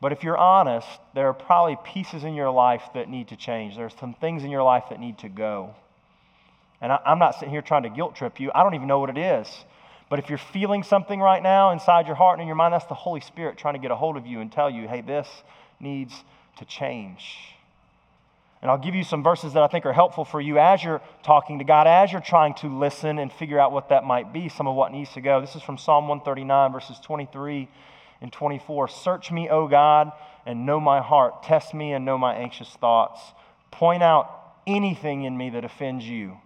But 0.00 0.10
if 0.10 0.24
you're 0.24 0.36
honest, 0.36 0.88
there 1.14 1.28
are 1.28 1.32
probably 1.32 1.78
pieces 1.84 2.24
in 2.24 2.34
your 2.34 2.50
life 2.50 2.82
that 2.94 3.08
need 3.08 3.28
to 3.28 3.36
change. 3.36 3.76
There's 3.76 3.94
some 4.00 4.14
things 4.14 4.42
in 4.42 4.50
your 4.50 4.64
life 4.64 4.84
that 4.90 4.98
need 4.98 5.18
to 5.18 5.28
go. 5.28 5.76
And 6.80 6.90
I, 6.90 6.98
I'm 7.06 7.20
not 7.20 7.36
sitting 7.36 7.50
here 7.50 7.62
trying 7.62 7.84
to 7.84 7.88
guilt 7.88 8.16
trip 8.16 8.40
you. 8.40 8.50
I 8.52 8.64
don't 8.64 8.74
even 8.74 8.88
know 8.88 8.98
what 8.98 9.10
it 9.10 9.18
is. 9.18 9.48
But 10.10 10.18
if 10.18 10.28
you're 10.28 10.38
feeling 10.38 10.82
something 10.82 11.20
right 11.20 11.42
now 11.42 11.70
inside 11.70 12.08
your 12.08 12.16
heart 12.16 12.34
and 12.34 12.42
in 12.42 12.48
your 12.48 12.56
mind, 12.56 12.74
that's 12.74 12.84
the 12.86 12.94
Holy 12.94 13.20
Spirit 13.20 13.56
trying 13.56 13.74
to 13.74 13.80
get 13.80 13.92
a 13.92 13.96
hold 13.96 14.16
of 14.16 14.26
you 14.26 14.40
and 14.40 14.50
tell 14.50 14.68
you, 14.68 14.88
hey, 14.88 15.00
this 15.02 15.28
needs 15.78 16.12
to 16.58 16.64
change. 16.64 17.36
And 18.62 18.70
I'll 18.70 18.78
give 18.78 18.94
you 18.94 19.02
some 19.02 19.24
verses 19.24 19.54
that 19.54 19.62
I 19.62 19.66
think 19.66 19.84
are 19.86 19.92
helpful 19.92 20.24
for 20.24 20.40
you 20.40 20.56
as 20.58 20.84
you're 20.84 21.02
talking 21.24 21.58
to 21.58 21.64
God, 21.64 21.88
as 21.88 22.12
you're 22.12 22.20
trying 22.20 22.54
to 22.54 22.68
listen 22.68 23.18
and 23.18 23.32
figure 23.32 23.58
out 23.58 23.72
what 23.72 23.88
that 23.88 24.04
might 24.04 24.32
be, 24.32 24.48
some 24.48 24.68
of 24.68 24.76
what 24.76 24.92
needs 24.92 25.12
to 25.14 25.20
go. 25.20 25.40
This 25.40 25.56
is 25.56 25.62
from 25.62 25.76
Psalm 25.76 26.06
139, 26.06 26.72
verses 26.72 27.00
23 27.00 27.68
and 28.20 28.32
24. 28.32 28.86
Search 28.86 29.32
me, 29.32 29.48
O 29.48 29.66
God, 29.66 30.12
and 30.46 30.64
know 30.64 30.78
my 30.78 31.00
heart. 31.00 31.42
Test 31.42 31.74
me 31.74 31.92
and 31.92 32.04
know 32.04 32.16
my 32.16 32.34
anxious 32.36 32.68
thoughts. 32.68 33.20
Point 33.72 34.04
out 34.04 34.54
anything 34.64 35.24
in 35.24 35.36
me 35.36 35.50
that 35.50 35.64
offends 35.64 36.04
you, 36.04 36.36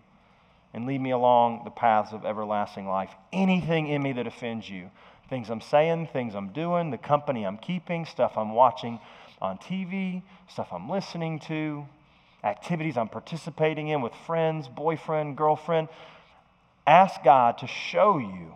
and 0.73 0.87
lead 0.87 1.03
me 1.03 1.11
along 1.11 1.65
the 1.65 1.71
paths 1.71 2.15
of 2.15 2.25
everlasting 2.25 2.89
life. 2.89 3.11
Anything 3.31 3.89
in 3.89 4.03
me 4.03 4.15
that 4.15 4.27
offends 4.27 4.71
you. 4.71 4.91
Things 5.29 5.51
I'm 5.51 5.61
saying, 5.61 6.09
things 6.15 6.35
I'm 6.35 6.49
doing, 6.55 6.91
the 6.91 6.99
company 6.99 7.45
I'm 7.45 7.59
keeping, 7.59 8.07
stuff 8.07 8.39
I'm 8.39 8.55
watching 8.55 9.01
on 9.43 9.59
TV, 9.59 10.23
stuff 10.49 10.69
I'm 10.73 10.89
listening 10.89 11.41
to 11.41 11.87
activities 12.45 12.97
I'm 12.97 13.09
participating 13.09 13.89
in 13.89 14.01
with 14.01 14.13
friends, 14.27 14.69
boyfriend, 14.69 15.37
girlfriend. 15.37 15.89
Ask 16.87 17.23
God 17.25 17.59
to 17.59 17.67
show 17.67 18.19
you 18.19 18.55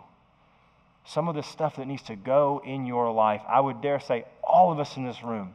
some 1.05 1.27
of 1.27 1.35
the 1.35 1.43
stuff 1.43 1.75
that 1.77 1.87
needs 1.87 2.03
to 2.03 2.15
go 2.15 2.61
in 2.63 2.85
your 2.85 3.11
life. 3.11 3.41
I 3.47 3.59
would 3.59 3.81
dare 3.81 3.99
say 3.99 4.25
all 4.43 4.71
of 4.71 4.79
us 4.79 4.95
in 4.97 5.05
this 5.05 5.23
room 5.23 5.53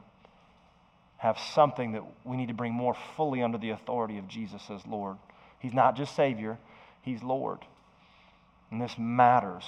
have 1.18 1.38
something 1.38 1.92
that 1.92 2.02
we 2.25 2.37
need 2.37 2.49
to 2.49 2.54
bring 2.54 2.73
more 2.73 2.95
fully 3.16 3.42
under 3.42 3.59
the 3.59 3.71
authority 3.71 4.18
of 4.18 4.28
Jesus 4.28 4.62
as 4.71 4.87
Lord. 4.87 5.16
He's 5.59 5.73
not 5.73 5.97
just 5.97 6.14
Savior, 6.14 6.59
He's 7.02 7.23
Lord. 7.23 7.61
And 8.71 8.80
this 8.80 8.97
matters. 8.99 9.64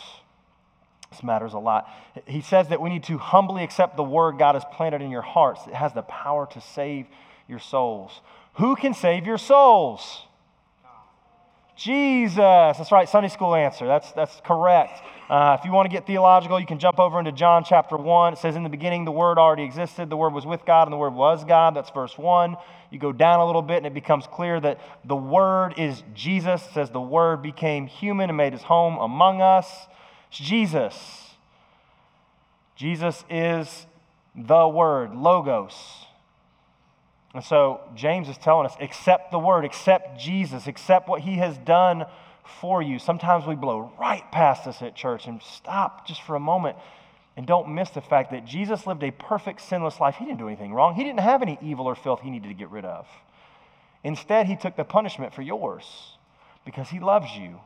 This 1.10 1.22
matters 1.22 1.54
a 1.54 1.58
lot. 1.58 1.88
He 2.26 2.42
says 2.42 2.68
that 2.68 2.80
we 2.80 2.90
need 2.90 3.04
to 3.04 3.16
humbly 3.16 3.62
accept 3.62 3.96
the 3.96 4.02
word 4.02 4.38
God 4.38 4.54
has 4.54 4.64
planted 4.74 5.00
in 5.00 5.10
your 5.10 5.22
hearts. 5.22 5.60
It 5.66 5.74
has 5.74 5.94
the 5.94 6.02
power 6.02 6.46
to 6.52 6.60
save 6.60 7.06
your 7.48 7.60
souls. 7.60 8.20
Who 8.58 8.74
can 8.76 8.92
save 8.92 9.26
your 9.26 9.38
souls? 9.38 10.22
Jesus. 11.76 12.36
That's 12.36 12.90
right, 12.90 13.08
Sunday 13.08 13.28
school 13.28 13.54
answer. 13.54 13.86
That's, 13.86 14.10
that's 14.12 14.40
correct. 14.44 15.00
Uh, 15.30 15.56
if 15.58 15.64
you 15.64 15.70
want 15.70 15.88
to 15.88 15.96
get 15.96 16.08
theological, 16.08 16.58
you 16.58 16.66
can 16.66 16.80
jump 16.80 16.98
over 16.98 17.20
into 17.20 17.30
John 17.30 17.62
chapter 17.62 17.96
1. 17.96 18.32
It 18.32 18.38
says, 18.40 18.56
In 18.56 18.64
the 18.64 18.68
beginning, 18.68 19.04
the 19.04 19.12
Word 19.12 19.38
already 19.38 19.62
existed. 19.62 20.10
The 20.10 20.16
Word 20.16 20.32
was 20.32 20.44
with 20.44 20.64
God, 20.64 20.88
and 20.88 20.92
the 20.92 20.96
Word 20.96 21.14
was 21.14 21.44
God. 21.44 21.76
That's 21.76 21.90
verse 21.90 22.18
1. 22.18 22.56
You 22.90 22.98
go 22.98 23.12
down 23.12 23.38
a 23.38 23.46
little 23.46 23.62
bit, 23.62 23.76
and 23.76 23.86
it 23.86 23.94
becomes 23.94 24.26
clear 24.26 24.58
that 24.58 24.80
the 25.04 25.14
Word 25.14 25.74
is 25.76 26.02
Jesus. 26.14 26.66
It 26.66 26.74
says, 26.74 26.90
The 26.90 27.00
Word 27.00 27.42
became 27.42 27.86
human 27.86 28.28
and 28.28 28.36
made 28.36 28.54
his 28.54 28.62
home 28.62 28.98
among 28.98 29.40
us. 29.40 29.70
It's 30.30 30.38
Jesus. 30.38 31.30
Jesus 32.74 33.24
is 33.30 33.86
the 34.34 34.66
Word, 34.66 35.14
Logos. 35.14 36.07
And 37.34 37.44
so 37.44 37.80
James 37.94 38.28
is 38.28 38.38
telling 38.38 38.66
us 38.66 38.74
accept 38.80 39.30
the 39.30 39.38
word, 39.38 39.64
accept 39.64 40.18
Jesus, 40.18 40.66
accept 40.66 41.08
what 41.08 41.20
he 41.20 41.36
has 41.36 41.56
done 41.58 42.06
for 42.60 42.82
you. 42.82 42.98
Sometimes 42.98 43.46
we 43.46 43.54
blow 43.54 43.92
right 43.98 44.24
past 44.32 44.64
this 44.64 44.80
at 44.80 44.96
church 44.96 45.26
and 45.26 45.42
stop 45.42 46.06
just 46.06 46.22
for 46.22 46.34
a 46.34 46.40
moment 46.40 46.76
and 47.36 47.46
don't 47.46 47.72
miss 47.72 47.90
the 47.90 48.00
fact 48.00 48.32
that 48.32 48.44
Jesus 48.44 48.86
lived 48.86 49.02
a 49.02 49.12
perfect, 49.12 49.60
sinless 49.60 50.00
life. 50.00 50.16
He 50.16 50.24
didn't 50.24 50.38
do 50.38 50.48
anything 50.48 50.72
wrong, 50.72 50.94
he 50.94 51.04
didn't 51.04 51.20
have 51.20 51.42
any 51.42 51.58
evil 51.62 51.86
or 51.86 51.94
filth 51.94 52.20
he 52.20 52.30
needed 52.30 52.48
to 52.48 52.54
get 52.54 52.70
rid 52.70 52.84
of. 52.84 53.06
Instead, 54.02 54.46
he 54.46 54.56
took 54.56 54.76
the 54.76 54.84
punishment 54.84 55.34
for 55.34 55.42
yours 55.42 55.84
because 56.64 56.88
he 56.88 57.00
loves 57.00 57.36
you 57.36 57.60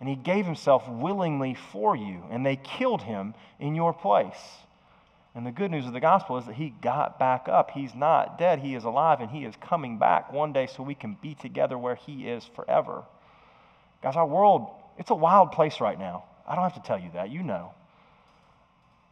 and 0.00 0.08
he 0.08 0.16
gave 0.16 0.46
himself 0.46 0.88
willingly 0.88 1.54
for 1.54 1.94
you, 1.94 2.22
and 2.30 2.44
they 2.44 2.56
killed 2.56 3.02
him 3.02 3.34
in 3.58 3.74
your 3.74 3.92
place. 3.92 4.38
And 5.34 5.46
the 5.46 5.52
good 5.52 5.70
news 5.70 5.86
of 5.86 5.92
the 5.92 6.00
gospel 6.00 6.38
is 6.38 6.46
that 6.46 6.56
he 6.56 6.74
got 6.82 7.18
back 7.18 7.48
up. 7.48 7.70
He's 7.70 7.94
not 7.94 8.38
dead, 8.38 8.58
he 8.58 8.74
is 8.74 8.84
alive, 8.84 9.20
and 9.20 9.30
he 9.30 9.44
is 9.44 9.54
coming 9.60 9.98
back 9.98 10.32
one 10.32 10.52
day 10.52 10.66
so 10.66 10.82
we 10.82 10.94
can 10.94 11.16
be 11.22 11.34
together 11.34 11.78
where 11.78 11.94
he 11.94 12.28
is 12.28 12.44
forever. 12.56 13.04
Guys, 14.02 14.16
our 14.16 14.26
world, 14.26 14.70
it's 14.98 15.10
a 15.10 15.14
wild 15.14 15.52
place 15.52 15.80
right 15.80 15.98
now. 15.98 16.24
I 16.46 16.54
don't 16.54 16.64
have 16.64 16.82
to 16.82 16.86
tell 16.86 16.98
you 16.98 17.10
that. 17.14 17.30
You 17.30 17.42
know. 17.42 17.74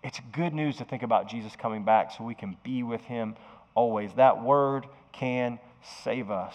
It's 0.03 0.21
good 0.33 0.55
news 0.55 0.77
to 0.77 0.85
think 0.85 1.03
about 1.03 1.29
Jesus 1.29 1.55
coming 1.57 1.85
back 1.85 2.13
so 2.13 2.25
we 2.25 2.35
can 2.35 2.57
be 2.63 2.83
with 2.83 3.01
him 3.03 3.37
always. 3.75 4.13
That 4.15 4.43
word 4.43 4.87
can 5.13 5.59
save 6.05 6.31
us. 6.31 6.55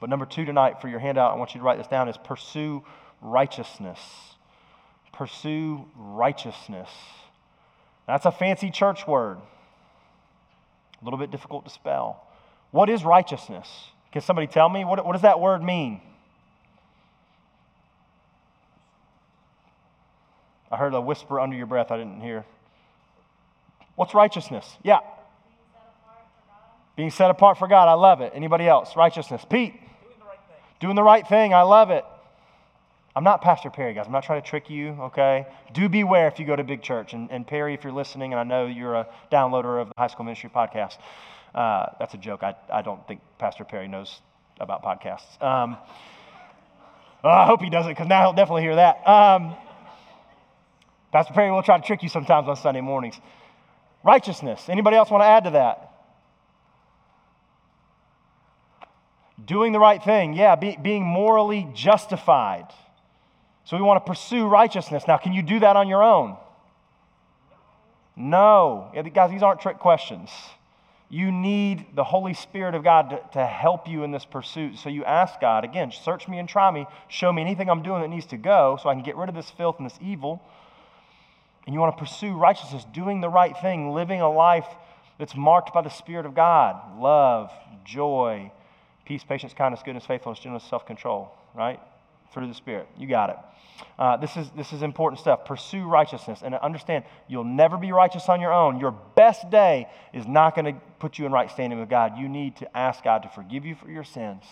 But 0.00 0.08
number 0.08 0.26
two 0.26 0.44
tonight 0.44 0.80
for 0.80 0.88
your 0.88 0.98
handout, 0.98 1.32
I 1.32 1.36
want 1.36 1.54
you 1.54 1.60
to 1.60 1.64
write 1.64 1.78
this 1.78 1.86
down 1.86 2.08
is 2.08 2.16
pursue 2.16 2.84
righteousness. 3.20 4.00
Pursue 5.12 5.86
righteousness. 5.96 6.88
That's 8.06 8.26
a 8.26 8.32
fancy 8.32 8.70
church 8.70 9.06
word, 9.06 9.38
a 11.00 11.04
little 11.04 11.18
bit 11.18 11.30
difficult 11.30 11.64
to 11.64 11.70
spell. 11.70 12.26
What 12.70 12.88
is 12.90 13.04
righteousness? 13.04 13.68
Can 14.12 14.22
somebody 14.22 14.46
tell 14.46 14.68
me? 14.68 14.84
What, 14.84 15.04
what 15.04 15.12
does 15.12 15.22
that 15.22 15.40
word 15.40 15.62
mean? 15.62 16.00
I 20.70 20.76
heard 20.76 20.94
a 20.94 21.00
whisper 21.00 21.40
under 21.40 21.56
your 21.56 21.66
breath 21.66 21.90
I 21.90 21.96
didn't 21.96 22.20
hear. 22.20 22.44
What's 23.96 24.14
righteousness? 24.14 24.66
Yeah. 24.82 25.00
Being 26.96 27.10
set 27.10 27.30
apart 27.30 27.58
for 27.58 27.66
God. 27.66 27.88
I 27.88 27.94
love 27.94 28.20
it. 28.20 28.32
Anybody 28.34 28.68
else? 28.68 28.94
Righteousness. 28.96 29.44
Pete. 29.48 29.72
Doing 29.72 30.18
the 30.18 30.24
right 30.24 30.38
thing. 30.48 30.56
Doing 30.80 30.96
the 30.96 31.02
right 31.02 31.28
thing. 31.28 31.54
I 31.54 31.62
love 31.62 31.90
it. 31.90 32.04
I'm 33.14 33.24
not 33.24 33.42
Pastor 33.42 33.70
Perry, 33.70 33.92
guys. 33.92 34.06
I'm 34.06 34.12
not 34.12 34.22
trying 34.22 34.40
to 34.40 34.48
trick 34.48 34.70
you, 34.70 34.90
okay? 35.00 35.46
Do 35.72 35.88
beware 35.88 36.28
if 36.28 36.38
you 36.38 36.46
go 36.46 36.54
to 36.54 36.62
big 36.62 36.82
church. 36.82 37.12
And, 37.12 37.30
and 37.30 37.44
Perry, 37.46 37.74
if 37.74 37.82
you're 37.82 37.92
listening, 37.92 38.32
and 38.32 38.40
I 38.40 38.44
know 38.44 38.66
you're 38.66 38.94
a 38.94 39.08
downloader 39.32 39.82
of 39.82 39.88
the 39.88 39.94
High 39.98 40.06
School 40.06 40.24
Ministry 40.24 40.48
podcast, 40.54 40.96
uh, 41.54 41.86
that's 41.98 42.14
a 42.14 42.18
joke. 42.18 42.44
I, 42.44 42.54
I 42.72 42.82
don't 42.82 43.06
think 43.08 43.20
Pastor 43.38 43.64
Perry 43.64 43.88
knows 43.88 44.20
about 44.60 44.84
podcasts. 44.84 45.42
Um, 45.42 45.76
oh, 47.24 47.28
I 47.28 47.46
hope 47.46 47.60
he 47.62 47.70
doesn't, 47.70 47.90
because 47.90 48.06
now 48.06 48.22
he'll 48.22 48.32
definitely 48.32 48.62
hear 48.62 48.76
that. 48.76 49.06
Um, 49.08 49.56
Pastor 51.12 51.34
Perry 51.34 51.50
will 51.50 51.64
try 51.64 51.78
to 51.78 51.84
trick 51.84 52.04
you 52.04 52.08
sometimes 52.08 52.46
on 52.48 52.54
Sunday 52.54 52.80
mornings. 52.80 53.18
Righteousness. 54.04 54.68
Anybody 54.68 54.96
else 54.96 55.10
want 55.10 55.22
to 55.22 55.26
add 55.26 55.44
to 55.44 55.50
that? 55.50 55.88
Doing 59.44 59.72
the 59.72 59.80
right 59.80 60.02
thing. 60.02 60.34
Yeah, 60.34 60.54
be, 60.54 60.78
being 60.80 61.04
morally 61.04 61.68
justified. 61.74 62.66
So 63.70 63.76
we 63.76 63.84
want 63.84 64.04
to 64.04 64.10
pursue 64.10 64.48
righteousness. 64.48 65.04
Now, 65.06 65.16
can 65.16 65.32
you 65.32 65.42
do 65.42 65.60
that 65.60 65.76
on 65.76 65.86
your 65.86 66.02
own? 66.02 66.36
No. 68.16 68.90
Yeah, 68.92 69.02
guys, 69.02 69.30
these 69.30 69.44
aren't 69.44 69.60
trick 69.60 69.78
questions. 69.78 70.28
You 71.08 71.30
need 71.30 71.94
the 71.94 72.02
Holy 72.02 72.34
Spirit 72.34 72.74
of 72.74 72.82
God 72.82 73.10
to, 73.10 73.22
to 73.34 73.46
help 73.46 73.86
you 73.86 74.02
in 74.02 74.10
this 74.10 74.24
pursuit. 74.24 74.76
So 74.76 74.88
you 74.88 75.04
ask 75.04 75.40
God, 75.40 75.62
again, 75.62 75.92
search 75.92 76.26
me 76.26 76.40
and 76.40 76.48
try 76.48 76.72
me. 76.72 76.84
Show 77.06 77.32
me 77.32 77.42
anything 77.42 77.70
I'm 77.70 77.84
doing 77.84 78.02
that 78.02 78.08
needs 78.08 78.26
to 78.26 78.36
go 78.36 78.76
so 78.82 78.88
I 78.88 78.94
can 78.94 79.04
get 79.04 79.16
rid 79.16 79.28
of 79.28 79.36
this 79.36 79.50
filth 79.50 79.76
and 79.78 79.86
this 79.86 79.98
evil. 80.02 80.42
And 81.64 81.72
you 81.72 81.78
want 81.78 81.96
to 81.96 82.00
pursue 82.02 82.32
righteousness, 82.32 82.84
doing 82.92 83.20
the 83.20 83.28
right 83.28 83.56
thing, 83.56 83.92
living 83.92 84.20
a 84.20 84.28
life 84.28 84.66
that's 85.16 85.36
marked 85.36 85.72
by 85.72 85.82
the 85.82 85.90
Spirit 85.90 86.26
of 86.26 86.34
God 86.34 87.00
love, 87.00 87.52
joy, 87.84 88.50
peace, 89.04 89.22
patience, 89.22 89.54
kindness, 89.54 89.80
goodness, 89.84 90.06
faithfulness, 90.06 90.40
gentleness, 90.40 90.68
self 90.68 90.84
control, 90.86 91.30
right? 91.54 91.78
Through 92.32 92.48
the 92.48 92.54
Spirit. 92.54 92.88
You 92.96 93.06
got 93.06 93.30
it. 93.30 93.36
Uh, 93.98 94.16
this, 94.16 94.36
is, 94.36 94.50
this 94.56 94.72
is 94.72 94.82
important 94.82 95.20
stuff. 95.20 95.44
Pursue 95.44 95.84
righteousness 95.84 96.40
and 96.44 96.54
understand 96.54 97.04
you'll 97.28 97.44
never 97.44 97.76
be 97.76 97.92
righteous 97.92 98.28
on 98.28 98.40
your 98.40 98.52
own. 98.52 98.78
Your 98.78 98.90
best 98.90 99.50
day 99.50 99.88
is 100.12 100.26
not 100.26 100.54
going 100.54 100.74
to 100.74 100.80
put 100.98 101.18
you 101.18 101.26
in 101.26 101.32
right 101.32 101.50
standing 101.50 101.80
with 101.80 101.88
God. 101.88 102.18
You 102.18 102.28
need 102.28 102.56
to 102.56 102.76
ask 102.76 103.02
God 103.02 103.22
to 103.22 103.28
forgive 103.28 103.64
you 103.64 103.74
for 103.74 103.90
your 103.90 104.04
sins. 104.04 104.44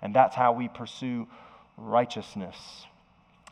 And 0.00 0.14
that's 0.14 0.34
how 0.34 0.52
we 0.52 0.68
pursue 0.68 1.28
righteousness. 1.76 2.56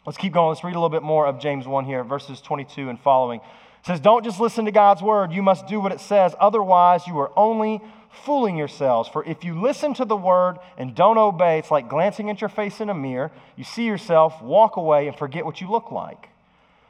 Let's 0.06 0.18
keep 0.18 0.32
going. 0.32 0.49
Let's 0.49 0.64
read 0.64 0.75
a 0.75 0.80
little 0.80 0.88
bit 0.88 1.02
more 1.02 1.26
of 1.26 1.38
James 1.40 1.66
1 1.66 1.84
here, 1.84 2.02
verses 2.04 2.40
22 2.40 2.88
and 2.88 2.99
following. 2.99 3.40
It 3.40 3.87
says, 3.87 4.00
Don't 4.00 4.25
just 4.25 4.40
listen 4.40 4.64
to 4.64 4.72
God's 4.72 5.02
word, 5.02 5.32
you 5.32 5.42
must 5.42 5.66
do 5.66 5.80
what 5.80 5.92
it 5.92 6.00
says. 6.00 6.34
Otherwise, 6.38 7.06
you 7.06 7.18
are 7.18 7.30
only 7.37 7.80
fooling 8.25 8.57
yourselves. 8.57 9.09
For 9.09 9.25
if 9.25 9.45
you 9.45 9.61
listen 9.61 9.95
to 9.95 10.05
the 10.05 10.17
word 10.17 10.59
and 10.76 10.95
don't 10.95 11.19
obey, 11.19 11.59
it's 11.59 11.71
like 11.71 11.88
glancing 11.88 12.31
at 12.31 12.40
your 12.40 12.50
face 12.50 12.81
in 12.81 12.90
a 12.90 12.95
mirror. 12.95 13.31
You 13.57 13.64
see 13.64 13.85
yourself, 13.85 14.43
walk 14.43 14.76
away, 14.76 15.09
and 15.09 15.17
forget 15.17 15.45
what 15.45 15.61
you 15.61 15.71
look 15.71 15.90
like. 15.90 16.29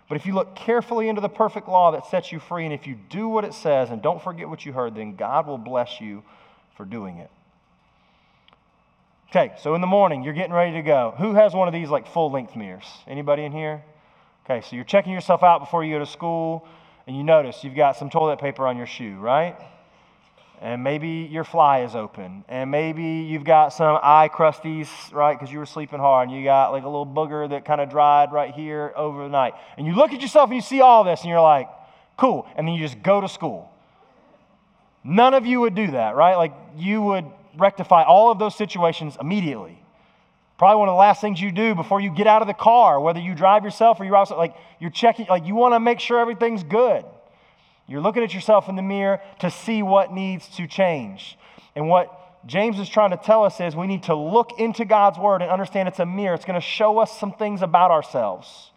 But 0.09 0.17
if 0.17 0.27
you 0.27 0.35
look 0.35 0.57
carefully 0.57 1.09
into 1.09 1.21
the 1.21 1.29
perfect 1.29 1.69
law 1.69 1.93
that 1.93 2.07
sets 2.07 2.33
you 2.33 2.41
free, 2.41 2.65
and 2.65 2.75
if 2.75 2.87
you 2.87 2.97
do 3.11 3.29
what 3.29 3.45
it 3.45 3.55
says 3.55 3.91
and 3.91 4.03
don't 4.03 4.21
forget 4.21 4.49
what 4.49 4.67
you 4.67 4.73
heard, 4.73 4.97
then 4.97 5.15
God 5.15 5.47
will 5.47 5.59
bless 5.59 6.01
you 6.01 6.25
for 6.77 6.85
doing 6.85 7.19
it. 7.19 7.31
Okay, 9.29 9.53
so 9.63 9.77
in 9.77 9.81
the 9.81 9.87
morning, 9.87 10.25
you're 10.25 10.35
getting 10.35 10.53
ready 10.53 10.73
to 10.73 10.83
go. 10.83 11.15
Who 11.19 11.35
has 11.35 11.55
one 11.55 11.69
of 11.69 11.75
these 11.75 11.89
like 11.89 12.09
full 12.09 12.33
length 12.33 12.57
mirrors? 12.57 12.87
Anybody 13.07 13.45
in 13.45 13.53
here? 13.53 13.85
Okay, 14.45 14.61
so 14.67 14.75
you're 14.75 14.85
checking 14.85 15.13
yourself 15.13 15.45
out 15.45 15.61
before 15.61 15.85
you 15.85 15.95
go 15.95 16.01
to 16.01 16.07
school, 16.07 16.67
and 17.07 17.17
you 17.17 17.23
notice 17.23 17.63
you've 17.63 17.77
got 17.77 17.97
some 17.97 18.11
toilet 18.11 18.41
paper 18.41 18.67
on 18.67 18.77
your 18.77 18.87
shoe, 18.87 19.17
right? 19.21 19.57
And 20.61 20.85
maybe 20.85 21.29
your 21.31 21.45
fly 21.45 21.83
is 21.83 21.95
open, 21.95 22.45
and 22.49 22.71
maybe 22.71 23.03
you've 23.03 23.45
got 23.45 23.71
some 23.71 23.99
eye 24.03 24.29
crusties, 24.33 24.89
right, 25.13 25.39
because 25.39 25.51
you 25.53 25.59
were 25.59 25.67
sleeping 25.67 25.99
hard, 25.99 26.29
and 26.29 26.37
you 26.37 26.45
got 26.45 26.71
like 26.71 26.85
a 26.85 26.89
little 26.89 27.07
booger 27.07 27.49
that 27.49 27.65
kind 27.65 27.81
of 27.81 27.89
dried 27.89 28.31
right 28.31 28.55
here 28.55 28.93
over 28.95 29.23
the 29.23 29.31
night. 29.31 29.55
And 29.79 29.87
you 29.87 29.95
look 29.95 30.13
at 30.13 30.21
yourself 30.21 30.51
and 30.51 30.57
you 30.57 30.63
see 30.63 30.81
all 30.81 31.03
this, 31.03 31.23
and 31.23 31.31
you're 31.31 31.41
like, 31.41 31.69
cool. 32.17 32.47
And 32.55 32.69
then 32.69 32.75
you 32.75 32.83
just 32.87 33.03
go 33.03 33.21
to 33.21 33.29
school. 33.29 33.73
None 35.03 35.33
of 35.33 35.47
you 35.47 35.61
would 35.61 35.75
do 35.75 35.93
that, 35.93 36.15
right? 36.15 36.37
Like 36.37 36.53
you 36.77 37.01
would 37.01 37.25
rectify 37.57 38.05
all 38.05 38.31
of 38.31 38.39
those 38.39 38.55
situations 38.55 39.17
immediately. 39.19 39.83
Probably 40.59 40.79
one 40.79 40.91
of 40.91 40.93
the 40.93 40.99
last 40.99 41.23
things 41.23 41.41
you 41.41 41.53
do 41.53 41.75
before 41.75 42.03
you 42.03 42.11
get 42.11 42.27
out 42.27 42.43
of 42.43 42.49
the 42.49 42.55
car, 42.55 43.01
whether 43.01 43.19
you 43.19 43.35
drive 43.35 43.65
yourself 43.65 43.99
or 43.99 44.05
you're 44.05 44.17
outside, 44.17 44.37
like 44.37 44.55
you're 44.79 44.91
checking, 44.91 45.27
like 45.27 45.47
you 45.47 45.55
want 45.55 45.73
to 45.73 45.81
make 45.81 46.01
sure 46.01 46.21
everything's 46.21 46.63
good. 46.63 47.03
You're 47.91 48.01
looking 48.01 48.23
at 48.23 48.33
yourself 48.33 48.69
in 48.69 48.77
the 48.77 48.83
mirror 48.83 49.21
to 49.41 49.51
see 49.51 49.83
what 49.83 50.13
needs 50.13 50.47
to 50.57 50.69
change. 50.69 51.37
And 51.75 51.89
what 51.89 52.47
James 52.47 52.79
is 52.79 52.89
trying 52.89 53.11
to 53.11 53.17
tell 53.17 53.45
us 53.45 53.61
is 53.61 53.75
we 53.75 53.89
need 53.89 54.05
to 54.05 54.15
look 54.15 54.61
into 54.61 54.85
God's 54.85 55.19
word 55.19 55.43
and 55.43 55.51
understand 55.51 55.89
it's 55.89 55.99
a 55.99 56.07
mirror. 56.07 56.35
It's 56.35 56.45
going 56.45 56.61
to 56.61 56.65
show 56.65 57.01
us 57.01 57.19
some 57.19 57.33
things 57.33 57.63
about 57.63 57.91
ourselves. 57.91 58.71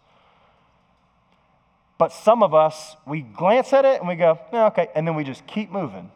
But 1.96 2.12
some 2.12 2.42
of 2.42 2.54
us, 2.54 2.96
we 3.06 3.20
glance 3.20 3.72
at 3.72 3.84
it 3.84 4.00
and 4.00 4.08
we 4.08 4.16
go, 4.16 4.36
eh, 4.52 4.64
okay, 4.66 4.88
and 4.96 5.06
then 5.06 5.14
we 5.14 5.22
just 5.22 5.46
keep 5.46 5.70
moving. 5.70 6.10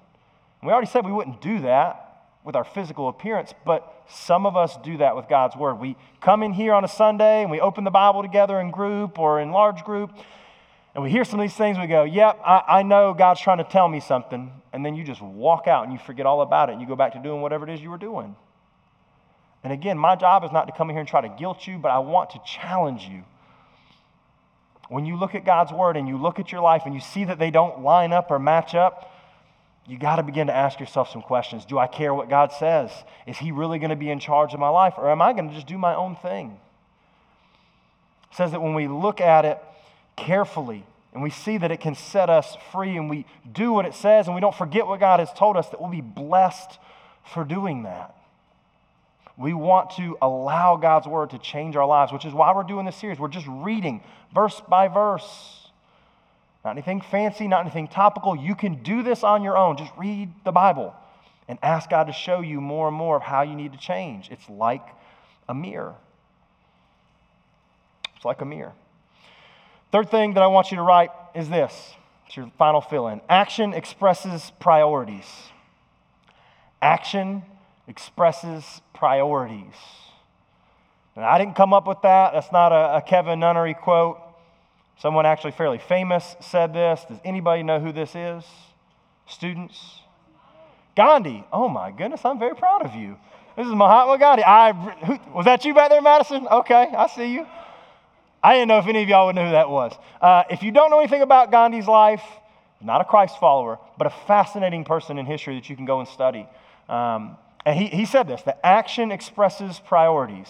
We 0.60 0.72
already 0.72 0.88
said 0.88 1.06
we 1.06 1.12
wouldn't 1.12 1.40
do 1.40 1.60
that 1.60 2.24
with 2.42 2.56
our 2.56 2.64
physical 2.64 3.08
appearance, 3.08 3.54
but 3.64 4.06
some 4.10 4.44
of 4.44 4.56
us 4.56 4.76
do 4.82 4.96
that 4.96 5.14
with 5.14 5.28
God's 5.28 5.54
word. 5.54 5.74
We 5.74 5.96
come 6.20 6.42
in 6.42 6.52
here 6.52 6.74
on 6.74 6.82
a 6.82 6.88
Sunday 6.88 7.42
and 7.42 7.50
we 7.50 7.60
open 7.60 7.84
the 7.84 7.92
Bible 7.92 8.22
together 8.22 8.58
in 8.58 8.72
group 8.72 9.20
or 9.20 9.40
in 9.40 9.52
large 9.52 9.84
group, 9.84 10.10
and 10.98 11.04
we 11.04 11.12
hear 11.12 11.24
some 11.24 11.38
of 11.38 11.44
these 11.44 11.54
things, 11.54 11.78
we 11.78 11.86
go, 11.86 12.02
Yep, 12.02 12.40
I, 12.44 12.62
I 12.66 12.82
know 12.82 13.14
God's 13.14 13.40
trying 13.40 13.58
to 13.58 13.64
tell 13.64 13.86
me 13.86 14.00
something. 14.00 14.50
And 14.72 14.84
then 14.84 14.96
you 14.96 15.04
just 15.04 15.22
walk 15.22 15.68
out 15.68 15.84
and 15.84 15.92
you 15.92 15.98
forget 16.00 16.26
all 16.26 16.42
about 16.42 16.70
it 16.70 16.72
and 16.72 16.80
you 16.82 16.88
go 16.88 16.96
back 16.96 17.12
to 17.12 17.20
doing 17.20 17.40
whatever 17.40 17.68
it 17.68 17.72
is 17.72 17.80
you 17.80 17.88
were 17.88 17.98
doing. 17.98 18.34
And 19.62 19.72
again, 19.72 19.96
my 19.96 20.16
job 20.16 20.42
is 20.42 20.50
not 20.50 20.66
to 20.66 20.72
come 20.76 20.90
in 20.90 20.96
here 20.96 21.00
and 21.00 21.08
try 21.08 21.20
to 21.20 21.28
guilt 21.28 21.68
you, 21.68 21.78
but 21.78 21.92
I 21.92 22.00
want 22.00 22.30
to 22.30 22.40
challenge 22.44 23.04
you. 23.04 23.22
When 24.88 25.06
you 25.06 25.16
look 25.16 25.36
at 25.36 25.44
God's 25.44 25.72
word 25.72 25.96
and 25.96 26.08
you 26.08 26.16
look 26.16 26.40
at 26.40 26.50
your 26.50 26.62
life 26.62 26.82
and 26.84 26.92
you 26.92 27.00
see 27.00 27.22
that 27.26 27.38
they 27.38 27.52
don't 27.52 27.84
line 27.84 28.12
up 28.12 28.32
or 28.32 28.40
match 28.40 28.74
up, 28.74 29.08
you 29.86 30.00
got 30.00 30.16
to 30.16 30.24
begin 30.24 30.48
to 30.48 30.52
ask 30.52 30.80
yourself 30.80 31.10
some 31.10 31.22
questions. 31.22 31.64
Do 31.64 31.78
I 31.78 31.86
care 31.86 32.12
what 32.12 32.28
God 32.28 32.50
says? 32.50 32.90
Is 33.24 33.38
He 33.38 33.52
really 33.52 33.78
going 33.78 33.90
to 33.90 33.96
be 33.96 34.10
in 34.10 34.18
charge 34.18 34.52
of 34.52 34.58
my 34.58 34.68
life? 34.68 34.94
Or 34.98 35.12
am 35.12 35.22
I 35.22 35.32
going 35.32 35.48
to 35.48 35.54
just 35.54 35.68
do 35.68 35.78
my 35.78 35.94
own 35.94 36.16
thing? 36.16 36.58
It 38.32 38.36
says 38.36 38.50
that 38.50 38.60
when 38.60 38.74
we 38.74 38.88
look 38.88 39.20
at 39.20 39.44
it 39.44 39.62
carefully 40.18 40.84
and 41.12 41.22
we 41.22 41.30
see 41.30 41.56
that 41.58 41.70
it 41.70 41.80
can 41.80 41.94
set 41.94 42.28
us 42.28 42.56
free 42.70 42.96
and 42.96 43.08
we 43.08 43.24
do 43.50 43.72
what 43.72 43.86
it 43.86 43.94
says 43.94 44.26
and 44.26 44.34
we 44.34 44.40
don't 44.40 44.54
forget 44.54 44.86
what 44.86 45.00
God 45.00 45.20
has 45.20 45.32
told 45.32 45.56
us, 45.56 45.68
that 45.70 45.80
we'll 45.80 45.90
be 45.90 46.00
blessed 46.00 46.78
for 47.32 47.44
doing 47.44 47.84
that. 47.84 48.14
We 49.36 49.54
want 49.54 49.90
to 49.96 50.18
allow 50.20 50.76
God's 50.76 51.06
word 51.06 51.30
to 51.30 51.38
change 51.38 51.76
our 51.76 51.86
lives, 51.86 52.12
which 52.12 52.24
is 52.24 52.32
why 52.32 52.54
we're 52.54 52.64
doing 52.64 52.84
this 52.84 52.96
series. 52.96 53.18
We're 53.18 53.28
just 53.28 53.46
reading 53.48 54.02
verse 54.34 54.60
by 54.68 54.88
verse. 54.88 55.70
Not 56.64 56.72
anything 56.72 57.00
fancy, 57.00 57.46
not 57.46 57.60
anything 57.60 57.88
topical. 57.88 58.36
You 58.36 58.56
can 58.56 58.82
do 58.82 59.02
this 59.02 59.22
on 59.22 59.44
your 59.44 59.56
own. 59.56 59.76
Just 59.76 59.92
read 59.96 60.32
the 60.44 60.52
Bible. 60.52 60.94
and 61.48 61.58
ask 61.62 61.88
God 61.88 62.04
to 62.04 62.12
show 62.12 62.40
you 62.40 62.60
more 62.60 62.88
and 62.88 62.96
more 62.96 63.16
of 63.16 63.22
how 63.22 63.40
you 63.42 63.54
need 63.54 63.72
to 63.72 63.78
change. 63.78 64.28
It's 64.30 64.48
like 64.50 64.86
a 65.48 65.54
mirror. 65.54 65.94
It's 68.14 68.24
like 68.24 68.42
a 68.42 68.44
mirror. 68.44 68.74
Third 69.90 70.10
thing 70.10 70.34
that 70.34 70.42
I 70.42 70.46
want 70.48 70.70
you 70.70 70.76
to 70.76 70.82
write 70.82 71.10
is 71.34 71.48
this. 71.48 71.94
It's 72.26 72.36
your 72.36 72.50
final 72.58 72.80
fill 72.80 73.08
in. 73.08 73.20
Action 73.28 73.72
expresses 73.72 74.52
priorities. 74.60 75.24
Action 76.82 77.42
expresses 77.86 78.82
priorities. 78.94 79.74
And 81.16 81.24
I 81.24 81.38
didn't 81.38 81.56
come 81.56 81.72
up 81.72 81.86
with 81.86 82.02
that. 82.02 82.32
That's 82.32 82.52
not 82.52 82.70
a, 82.70 82.98
a 82.98 83.02
Kevin 83.02 83.40
Nunnery 83.40 83.74
quote. 83.74 84.20
Someone 84.98 85.26
actually 85.26 85.52
fairly 85.52 85.78
famous 85.78 86.36
said 86.40 86.74
this. 86.74 87.04
Does 87.08 87.18
anybody 87.24 87.62
know 87.62 87.80
who 87.80 87.92
this 87.92 88.14
is? 88.14 88.44
Students? 89.26 90.00
Gandhi. 90.96 91.44
Oh 91.52 91.68
my 91.68 91.92
goodness, 91.92 92.20
I'm 92.24 92.38
very 92.38 92.54
proud 92.54 92.84
of 92.84 92.94
you. 92.94 93.16
This 93.56 93.66
is 93.66 93.72
Mahatma 93.72 94.18
Gandhi. 94.18 94.44
I, 94.44 94.72
who, 94.72 95.18
was 95.34 95.44
that 95.46 95.64
you 95.64 95.74
back 95.74 95.90
there, 95.90 96.02
Madison? 96.02 96.46
Okay, 96.48 96.88
I 96.96 97.06
see 97.08 97.32
you. 97.32 97.46
I 98.48 98.54
didn't 98.54 98.68
know 98.68 98.78
if 98.78 98.86
any 98.86 99.02
of 99.02 99.10
y'all 99.10 99.26
would 99.26 99.36
know 99.36 99.44
who 99.44 99.50
that 99.50 99.68
was. 99.68 99.92
Uh, 100.22 100.44
if 100.48 100.62
you 100.62 100.70
don't 100.70 100.88
know 100.88 101.00
anything 101.00 101.20
about 101.20 101.50
Gandhi's 101.50 101.86
life, 101.86 102.22
not 102.80 103.02
a 103.02 103.04
Christ 103.04 103.38
follower, 103.38 103.78
but 103.98 104.06
a 104.06 104.10
fascinating 104.26 104.84
person 104.84 105.18
in 105.18 105.26
history 105.26 105.56
that 105.56 105.68
you 105.68 105.76
can 105.76 105.84
go 105.84 106.00
and 106.00 106.08
study. 106.08 106.48
Um, 106.88 107.36
and 107.66 107.78
he, 107.78 107.88
he 107.88 108.06
said 108.06 108.26
this 108.26 108.40
that 108.44 108.58
action 108.64 109.12
expresses 109.12 109.78
priorities. 109.86 110.48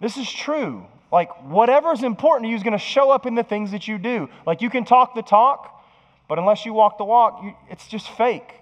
This 0.00 0.16
is 0.16 0.28
true. 0.28 0.84
Like, 1.12 1.28
whatever 1.44 1.92
is 1.92 2.02
important 2.02 2.46
to 2.46 2.50
you 2.50 2.56
is 2.56 2.64
going 2.64 2.72
to 2.72 2.84
show 2.84 3.12
up 3.12 3.26
in 3.26 3.36
the 3.36 3.44
things 3.44 3.70
that 3.70 3.86
you 3.86 3.96
do. 3.96 4.28
Like, 4.44 4.60
you 4.60 4.68
can 4.68 4.84
talk 4.84 5.14
the 5.14 5.22
talk, 5.22 5.84
but 6.28 6.40
unless 6.40 6.66
you 6.66 6.72
walk 6.72 6.98
the 6.98 7.04
walk, 7.04 7.44
you, 7.44 7.54
it's 7.70 7.86
just 7.86 8.10
fake. 8.10 8.54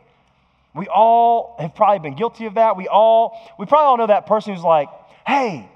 We 0.74 0.88
all 0.88 1.56
have 1.58 1.74
probably 1.74 2.00
been 2.00 2.16
guilty 2.16 2.44
of 2.44 2.56
that. 2.56 2.76
We 2.76 2.86
all, 2.86 3.54
we 3.58 3.64
probably 3.64 3.86
all 3.86 3.96
know 3.96 4.08
that 4.08 4.26
person 4.26 4.54
who's 4.54 4.62
like, 4.62 4.90
hey, 5.26 5.70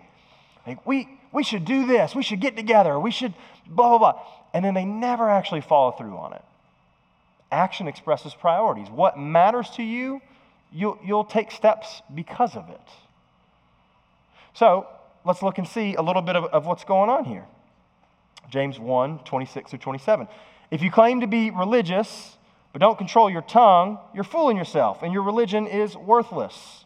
like 0.66 0.86
we, 0.86 1.08
we 1.34 1.42
should 1.42 1.64
do 1.64 1.86
this, 1.86 2.14
we 2.14 2.22
should 2.22 2.40
get 2.40 2.56
together, 2.56 2.98
we 2.98 3.10
should 3.10 3.34
blah, 3.66 3.90
blah, 3.90 3.98
blah. 3.98 4.22
And 4.54 4.64
then 4.64 4.72
they 4.72 4.84
never 4.84 5.28
actually 5.28 5.60
follow 5.60 5.90
through 5.90 6.16
on 6.16 6.32
it. 6.32 6.42
Action 7.50 7.88
expresses 7.88 8.34
priorities. 8.34 8.88
What 8.88 9.18
matters 9.18 9.68
to 9.70 9.82
you, 9.82 10.22
you'll, 10.72 10.98
you'll 11.04 11.24
take 11.24 11.50
steps 11.50 12.02
because 12.14 12.54
of 12.54 12.70
it. 12.70 12.80
So 14.54 14.86
let's 15.24 15.42
look 15.42 15.58
and 15.58 15.66
see 15.66 15.96
a 15.96 16.02
little 16.02 16.22
bit 16.22 16.36
of, 16.36 16.44
of 16.44 16.66
what's 16.66 16.84
going 16.84 17.10
on 17.10 17.24
here. 17.24 17.44
James 18.48 18.78
1 18.78 19.20
26 19.20 19.70
through 19.70 19.78
27. 19.80 20.28
If 20.70 20.82
you 20.82 20.90
claim 20.90 21.20
to 21.20 21.26
be 21.26 21.50
religious, 21.50 22.36
but 22.72 22.80
don't 22.80 22.98
control 22.98 23.28
your 23.28 23.42
tongue, 23.42 23.98
you're 24.14 24.24
fooling 24.24 24.56
yourself, 24.56 25.02
and 25.02 25.12
your 25.12 25.22
religion 25.22 25.66
is 25.66 25.96
worthless. 25.96 26.83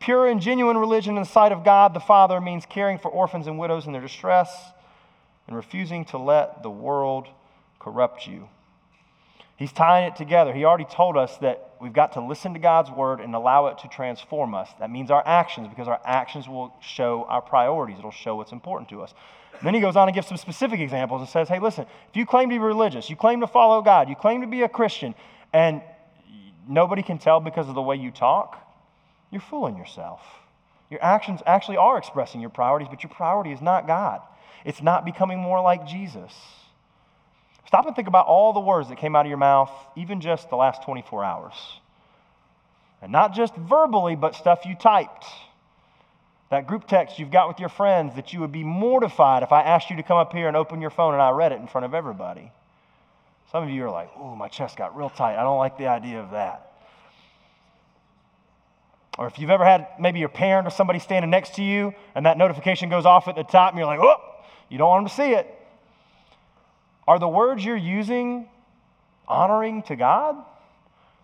Pure 0.00 0.28
and 0.28 0.40
genuine 0.40 0.78
religion 0.78 1.16
in 1.16 1.22
the 1.22 1.28
sight 1.28 1.52
of 1.52 1.62
God 1.62 1.92
the 1.92 2.00
Father 2.00 2.40
means 2.40 2.64
caring 2.68 2.98
for 2.98 3.10
orphans 3.10 3.46
and 3.46 3.58
widows 3.58 3.86
in 3.86 3.92
their 3.92 4.00
distress 4.00 4.50
and 5.46 5.54
refusing 5.54 6.06
to 6.06 6.18
let 6.18 6.62
the 6.62 6.70
world 6.70 7.28
corrupt 7.78 8.26
you. 8.26 8.48
He's 9.56 9.72
tying 9.72 10.06
it 10.06 10.16
together. 10.16 10.54
He 10.54 10.64
already 10.64 10.86
told 10.86 11.18
us 11.18 11.36
that 11.38 11.74
we've 11.82 11.92
got 11.92 12.12
to 12.12 12.22
listen 12.22 12.54
to 12.54 12.58
God's 12.58 12.90
word 12.90 13.20
and 13.20 13.34
allow 13.34 13.66
it 13.66 13.76
to 13.80 13.88
transform 13.88 14.54
us. 14.54 14.70
That 14.78 14.90
means 14.90 15.10
our 15.10 15.22
actions, 15.26 15.68
because 15.68 15.86
our 15.86 16.00
actions 16.02 16.48
will 16.48 16.74
show 16.80 17.26
our 17.28 17.42
priorities, 17.42 17.98
it'll 17.98 18.10
show 18.10 18.36
what's 18.36 18.52
important 18.52 18.88
to 18.88 19.02
us. 19.02 19.12
And 19.52 19.66
then 19.66 19.74
he 19.74 19.80
goes 19.80 19.96
on 19.96 20.08
and 20.08 20.14
gives 20.14 20.28
some 20.28 20.38
specific 20.38 20.80
examples 20.80 21.20
and 21.20 21.28
says, 21.28 21.46
hey, 21.46 21.58
listen, 21.58 21.84
if 22.08 22.16
you 22.16 22.24
claim 22.24 22.48
to 22.48 22.54
be 22.54 22.58
religious, 22.58 23.10
you 23.10 23.16
claim 23.16 23.40
to 23.40 23.46
follow 23.46 23.82
God, 23.82 24.08
you 24.08 24.16
claim 24.16 24.40
to 24.40 24.46
be 24.46 24.62
a 24.62 24.68
Christian, 24.68 25.14
and 25.52 25.82
nobody 26.66 27.02
can 27.02 27.18
tell 27.18 27.38
because 27.38 27.68
of 27.68 27.74
the 27.74 27.82
way 27.82 27.96
you 27.96 28.10
talk, 28.10 28.66
you're 29.30 29.40
fooling 29.40 29.76
yourself. 29.76 30.20
Your 30.90 31.02
actions 31.02 31.40
actually 31.46 31.76
are 31.76 31.98
expressing 31.98 32.40
your 32.40 32.50
priorities, 32.50 32.88
but 32.90 33.02
your 33.02 33.10
priority 33.10 33.52
is 33.52 33.60
not 33.60 33.86
God. 33.86 34.20
It's 34.64 34.82
not 34.82 35.04
becoming 35.04 35.38
more 35.38 35.60
like 35.62 35.86
Jesus. 35.86 36.32
Stop 37.66 37.86
and 37.86 37.94
think 37.94 38.08
about 38.08 38.26
all 38.26 38.52
the 38.52 38.60
words 38.60 38.88
that 38.88 38.98
came 38.98 39.14
out 39.14 39.24
of 39.24 39.28
your 39.28 39.38
mouth, 39.38 39.70
even 39.96 40.20
just 40.20 40.50
the 40.50 40.56
last 40.56 40.82
24 40.82 41.24
hours. 41.24 41.54
And 43.00 43.12
not 43.12 43.34
just 43.34 43.54
verbally, 43.54 44.16
but 44.16 44.34
stuff 44.34 44.66
you 44.66 44.74
typed. 44.74 45.24
That 46.50 46.66
group 46.66 46.88
text 46.88 47.20
you've 47.20 47.30
got 47.30 47.46
with 47.46 47.60
your 47.60 47.68
friends 47.68 48.16
that 48.16 48.32
you 48.32 48.40
would 48.40 48.50
be 48.50 48.64
mortified 48.64 49.44
if 49.44 49.52
I 49.52 49.62
asked 49.62 49.88
you 49.88 49.96
to 49.96 50.02
come 50.02 50.18
up 50.18 50.32
here 50.32 50.48
and 50.48 50.56
open 50.56 50.80
your 50.80 50.90
phone 50.90 51.14
and 51.14 51.22
I 51.22 51.30
read 51.30 51.52
it 51.52 51.60
in 51.60 51.68
front 51.68 51.84
of 51.84 51.94
everybody. 51.94 52.50
Some 53.52 53.62
of 53.62 53.70
you 53.70 53.84
are 53.84 53.90
like, 53.90 54.10
ooh, 54.18 54.34
my 54.34 54.48
chest 54.48 54.76
got 54.76 54.96
real 54.96 55.10
tight. 55.10 55.36
I 55.36 55.42
don't 55.42 55.58
like 55.58 55.78
the 55.78 55.86
idea 55.86 56.20
of 56.20 56.32
that. 56.32 56.69
Or 59.20 59.26
if 59.26 59.38
you've 59.38 59.50
ever 59.50 59.66
had 59.66 59.86
maybe 59.98 60.18
your 60.18 60.30
parent 60.30 60.66
or 60.66 60.70
somebody 60.70 60.98
standing 60.98 61.30
next 61.30 61.56
to 61.56 61.62
you 61.62 61.92
and 62.14 62.24
that 62.24 62.38
notification 62.38 62.88
goes 62.88 63.04
off 63.04 63.28
at 63.28 63.36
the 63.36 63.44
top 63.44 63.72
and 63.72 63.78
you're 63.78 63.86
like, 63.86 64.00
oh, 64.00 64.16
you 64.70 64.78
don't 64.78 64.88
want 64.88 65.04
them 65.04 65.08
to 65.10 65.14
see 65.14 65.34
it. 65.34 65.46
Are 67.06 67.18
the 67.18 67.28
words 67.28 67.62
you're 67.62 67.76
using 67.76 68.48
honoring 69.28 69.82
to 69.84 69.96
God? 69.96 70.36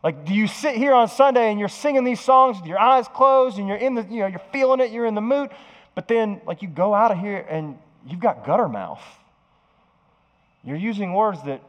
Like, 0.05 0.27
do 0.27 0.35
you 0.35 0.47
sit 0.47 0.77
here 0.77 0.93
on 0.93 1.09
Sunday 1.09 1.51
and 1.51 1.59
you're 1.59 1.71
singing 1.71 2.05
these 2.05 2.21
songs 2.21 2.59
with 2.59 2.67
your 2.67 2.79
eyes 2.79 3.09
closed 3.09 3.57
and 3.57 3.67
you're 3.67 3.79
in 3.79 3.95
the, 3.95 4.03
you 4.03 4.21
know, 4.21 4.27
you're 4.27 4.43
feeling 4.53 4.81
it, 4.81 4.91
you're 4.91 5.07
in 5.07 5.15
the 5.15 5.23
mood, 5.23 5.49
but 5.95 6.07
then 6.07 6.43
like 6.47 6.61
you 6.61 6.69
go 6.69 6.93
out 6.93 7.13
of 7.13 7.19
here 7.19 7.47
and 7.49 7.79
you've 8.07 8.21
got 8.21 8.45
gutter 8.45 8.69
mouth. 8.69 9.03
You're 10.63 10.77
using 10.77 11.15
words 11.15 11.43
that 11.47 11.63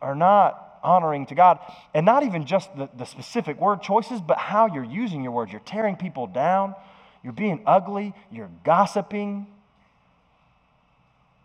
are 0.00 0.14
not 0.14 0.65
honoring 0.86 1.26
to 1.26 1.34
God. 1.34 1.58
And 1.92 2.06
not 2.06 2.22
even 2.22 2.46
just 2.46 2.74
the, 2.76 2.88
the 2.96 3.04
specific 3.04 3.60
word 3.60 3.82
choices, 3.82 4.20
but 4.20 4.38
how 4.38 4.68
you're 4.72 4.84
using 4.84 5.22
your 5.22 5.32
words. 5.32 5.50
You're 5.50 5.60
tearing 5.60 5.96
people 5.96 6.26
down, 6.26 6.74
you're 7.22 7.32
being 7.32 7.60
ugly, 7.66 8.14
you're 8.30 8.50
gossiping. 8.64 9.48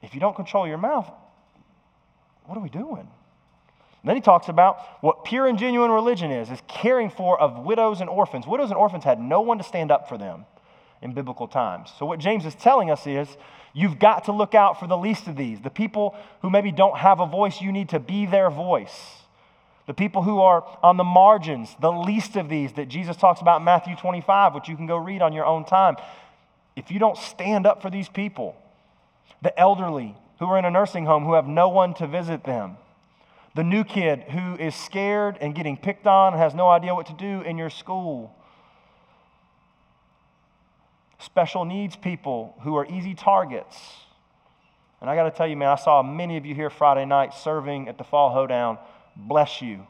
If 0.01 0.13
you 0.13 0.19
don't 0.19 0.35
control 0.35 0.67
your 0.67 0.77
mouth, 0.77 1.11
what 2.45 2.57
are 2.57 2.61
we 2.61 2.69
doing? 2.69 2.99
And 4.03 4.09
then 4.09 4.15
he 4.15 4.21
talks 4.21 4.47
about 4.47 4.79
what 5.01 5.25
pure 5.25 5.47
and 5.47 5.59
genuine 5.59 5.91
religion 5.91 6.31
is, 6.31 6.49
is 6.49 6.61
caring 6.67 7.09
for 7.09 7.39
of 7.39 7.59
widows 7.59 8.01
and 8.01 8.09
orphans. 8.09 8.47
Widows 8.47 8.69
and 8.69 8.77
orphans 8.77 9.03
had 9.03 9.19
no 9.19 9.41
one 9.41 9.57
to 9.57 9.63
stand 9.63 9.91
up 9.91 10.07
for 10.07 10.17
them 10.17 10.45
in 11.01 11.13
biblical 11.13 11.47
times. 11.47 11.91
So 11.97 12.05
what 12.05 12.19
James 12.19 12.45
is 12.45 12.55
telling 12.55 12.89
us 12.89 13.05
is 13.05 13.27
you've 13.73 13.99
got 13.99 14.25
to 14.25 14.31
look 14.31 14.55
out 14.55 14.79
for 14.79 14.87
the 14.87 14.97
least 14.97 15.27
of 15.27 15.35
these, 15.35 15.61
the 15.61 15.69
people 15.69 16.15
who 16.41 16.49
maybe 16.49 16.71
don't 16.71 16.97
have 16.97 17.19
a 17.19 17.25
voice, 17.25 17.61
you 17.61 17.71
need 17.71 17.89
to 17.89 17.99
be 17.99 18.25
their 18.25 18.49
voice 18.49 19.20
the 19.87 19.93
people 19.93 20.21
who 20.21 20.41
are 20.41 20.63
on 20.83 20.97
the 20.97 21.03
margins, 21.03 21.75
the 21.79 21.91
least 21.91 22.35
of 22.35 22.49
these 22.49 22.73
that 22.73 22.87
Jesus 22.87 23.17
talks 23.17 23.41
about 23.41 23.61
in 23.61 23.65
Matthew 23.65 23.95
25, 23.95 24.53
which 24.53 24.69
you 24.69 24.75
can 24.75 24.85
go 24.85 24.97
read 24.97 25.21
on 25.21 25.33
your 25.33 25.45
own 25.45 25.65
time. 25.65 25.97
If 26.75 26.91
you 26.91 26.99
don't 26.99 27.17
stand 27.17 27.65
up 27.65 27.81
for 27.81 27.89
these 27.89 28.07
people, 28.07 28.55
the 29.41 29.57
elderly 29.59 30.15
who 30.39 30.45
are 30.45 30.57
in 30.57 30.65
a 30.65 30.71
nursing 30.71 31.05
home 31.05 31.25
who 31.25 31.33
have 31.33 31.47
no 31.47 31.69
one 31.69 31.93
to 31.95 32.07
visit 32.07 32.43
them, 32.43 32.77
the 33.55 33.63
new 33.63 33.83
kid 33.83 34.23
who 34.29 34.55
is 34.55 34.75
scared 34.75 35.37
and 35.41 35.53
getting 35.53 35.75
picked 35.75 36.07
on 36.07 36.33
and 36.33 36.41
has 36.41 36.55
no 36.55 36.69
idea 36.69 36.95
what 36.95 37.07
to 37.07 37.13
do 37.13 37.41
in 37.41 37.57
your 37.57 37.69
school, 37.69 38.33
special 41.19 41.65
needs 41.65 41.95
people 41.95 42.55
who 42.61 42.75
are 42.75 42.85
easy 42.85 43.13
targets. 43.13 43.77
And 45.01 45.09
I 45.09 45.15
got 45.15 45.23
to 45.23 45.31
tell 45.31 45.47
you, 45.47 45.57
man, 45.57 45.69
I 45.69 45.75
saw 45.75 46.03
many 46.03 46.37
of 46.37 46.45
you 46.45 46.55
here 46.55 46.69
Friday 46.69 47.05
night 47.05 47.33
serving 47.33 47.87
at 47.87 47.97
the 47.97 48.03
Fall 48.03 48.31
Hoedown 48.31 48.77
bless 49.15 49.61
you. 49.61 49.85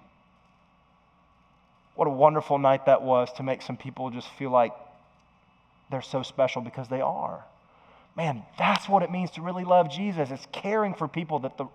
What 1.95 2.07
a 2.07 2.12
wonderful 2.12 2.57
night 2.57 2.86
that 2.86 3.01
was 3.01 3.31
to 3.34 3.43
make 3.43 3.62
some 3.62 3.77
people 3.77 4.10
just 4.10 4.27
feel 4.29 4.49
like 4.49 4.73
they're 5.89 6.01
so 6.01 6.23
special 6.23 6.62
because 6.62 6.88
they 6.88 7.01
are. 7.01 7.43
Man, 8.15 8.43
that's 8.57 8.89
what 8.89 9.03
it 9.03 9.12
means 9.12 9.31
to 9.31 9.41
really 9.41 9.63
love 9.63 9.89
Jesus. 9.89 10.31
It's 10.31 10.47
caring 10.51 10.93
for 10.93 11.07
people 11.07 11.39
that 11.39 11.57
the 11.57 11.65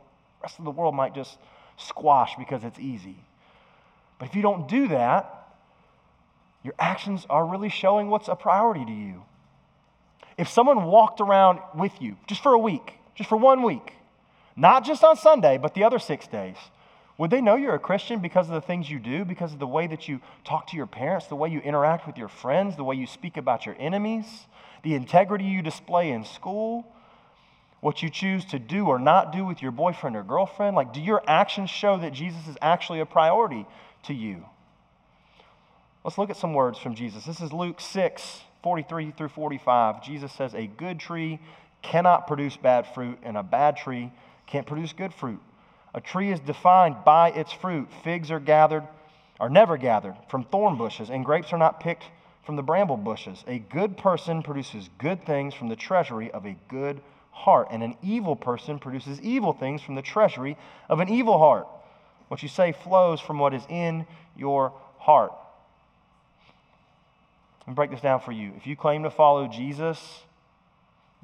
rest 0.42 0.59
of 0.59 0.64
the 0.64 0.70
world 0.70 0.94
might 0.94 1.14
just 1.14 1.38
squash 1.76 2.35
because 2.38 2.64
it's 2.64 2.78
easy. 2.78 3.16
But 4.18 4.28
if 4.28 4.35
you 4.35 4.42
don't 4.42 4.68
do 4.68 4.88
that, 4.88 5.32
your 6.62 6.74
actions 6.78 7.26
are 7.30 7.46
really 7.46 7.68
showing 7.68 8.09
what's 8.09 8.28
a 8.28 8.35
priority 8.35 8.85
to 8.85 8.92
you. 8.92 9.22
If 10.37 10.48
someone 10.48 10.85
walked 10.85 11.20
around 11.20 11.61
with 11.74 11.92
you 12.00 12.16
just 12.26 12.42
for 12.42 12.52
a 12.52 12.59
week, 12.59 12.94
just 13.14 13.28
for 13.28 13.37
one 13.37 13.62
week, 13.62 13.94
not 14.56 14.85
just 14.85 15.04
on 15.04 15.16
Sunday, 15.16 15.59
but 15.59 15.74
the 15.74 15.85
other 15.85 15.98
six 15.98 16.26
days, 16.26 16.56
would 17.18 17.31
they 17.31 17.40
know 17.40 17.57
you're 17.57 17.74
a 17.74 17.79
Christian 17.79 18.20
because 18.20 18.48
of 18.48 18.55
the 18.55 18.61
things 18.61 18.90
you 18.90 18.98
do, 18.98 19.24
because 19.24 19.52
of 19.52 19.59
the 19.59 19.66
way 19.66 19.87
that 19.87 20.07
you 20.07 20.20
talk 20.44 20.66
to 20.68 20.76
your 20.76 20.87
parents, 20.87 21.26
the 21.26 21.37
way 21.37 21.48
you 21.48 21.61
interact 21.61 22.07
with 22.07 22.18
your 22.18 22.29
friends, 22.29 22.76
the 22.76 22.85
way 22.85 22.94
you 22.94 23.07
speak 23.07 23.37
about 23.37 23.64
your 23.64 23.76
enemies, 23.79 24.26
the 24.83 24.94
integrity 24.94 25.44
you 25.44 25.62
display 25.62 26.11
in 26.11 26.24
school, 26.24 26.87
what 27.81 28.02
you 28.02 28.11
choose 28.11 28.44
to 28.46 28.59
do 28.59 28.87
or 28.87 28.98
not 28.98 29.33
do 29.33 29.44
with 29.44 29.62
your 29.62 29.70
boyfriend 29.70 30.16
or 30.16 30.22
girlfriend? 30.22 30.76
Like, 30.76 30.92
do 30.92 31.00
your 31.00 31.22
actions 31.26 31.70
show 31.70 31.98
that 31.98 32.12
Jesus 32.12 32.48
is 32.48 32.57
actually 32.61 33.00
a 33.00 33.07
priority 33.07 33.66
to 34.05 34.14
you? 34.14 34.44
Let's 36.05 36.18
look 36.18 36.31
at 36.31 36.37
some 36.37 36.55
words 36.55 36.79
from 36.79 36.94
Jesus. 36.94 37.24
This 37.24 37.40
is 37.40 37.52
Luke 37.52 37.81
6, 37.81 38.40
43 38.62 39.11
through 39.12 39.29
45. 39.29 40.02
Jesus 40.02 40.33
says, 40.33 40.55
A 40.55 40.66
good 40.66 41.00
tree 41.00 41.40
cannot 41.83 42.26
produce 42.26 42.57
bad 42.57 42.87
fruit, 42.94 43.18
and 43.22 43.37
a 43.37 43.42
bad 43.42 43.76
tree 43.76 44.12
can't 44.46 44.66
produce 44.66 44.92
good 44.92 45.14
fruit. 45.14 45.40
A 45.96 46.00
tree 46.00 46.30
is 46.30 46.38
defined 46.40 46.96
by 47.04 47.30
its 47.30 47.52
fruit. 47.52 47.88
Figs 48.04 48.30
are 48.30 48.38
gathered 48.38 48.87
are 49.38 49.50
never 49.50 49.76
gathered 49.76 50.16
from 50.28 50.44
thorn 50.44 50.76
bushes, 50.76 51.11
and 51.11 51.24
grapes 51.24 51.52
are 51.52 51.59
not 51.59 51.80
picked 51.80 52.04
from 52.44 52.56
the 52.56 52.62
bramble 52.62 52.96
bushes. 52.96 53.44
A 53.46 53.59
good 53.59 53.96
person 53.96 54.42
produces 54.42 54.88
good 54.98 55.24
things 55.26 55.52
from 55.52 55.68
the 55.68 55.76
treasury 55.76 56.30
of 56.30 56.46
a 56.46 56.56
good 56.68 57.02
heart, 57.32 57.68
and 57.70 57.82
an 57.82 57.96
evil 58.02 58.35
person 58.35 58.78
produces 58.78 59.20
evil 59.20 59.52
things 59.52 59.82
from 59.82 59.94
the 59.94 60.02
treasury 60.02 60.56
of 60.88 61.00
an 61.00 61.09
evil 61.09 61.38
heart. 61.38 61.66
What 62.28 62.42
you 62.42 62.48
say 62.48 62.72
flows 62.72 63.20
from 63.20 63.38
what 63.38 63.52
is 63.52 63.62
in 63.68 64.06
your 64.37 64.72
heart. 64.98 65.32
Let 67.61 67.68
me 67.68 67.74
break 67.74 67.90
this 67.90 68.00
down 68.00 68.20
for 68.20 68.32
you. 68.32 68.52
If 68.56 68.66
you 68.66 68.74
claim 68.74 69.02
to 69.02 69.11
follow 69.11 69.48
Jesus, 69.48 70.20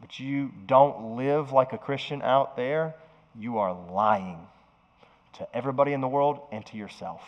but 0.01 0.21
you 0.21 0.51
don't 0.67 1.17
live 1.17 1.53
like 1.53 1.73
a 1.73 1.79
Christian 1.79 2.21
out 2.21 2.57
there, 2.57 2.95
you 3.35 3.59
are 3.59 3.73
lying 3.73 4.49
to 5.35 5.57
everybody 5.57 5.93
in 5.93 6.01
the 6.01 6.09
world 6.09 6.41
and 6.51 6.65
to 6.67 6.77
yourself. 6.77 7.23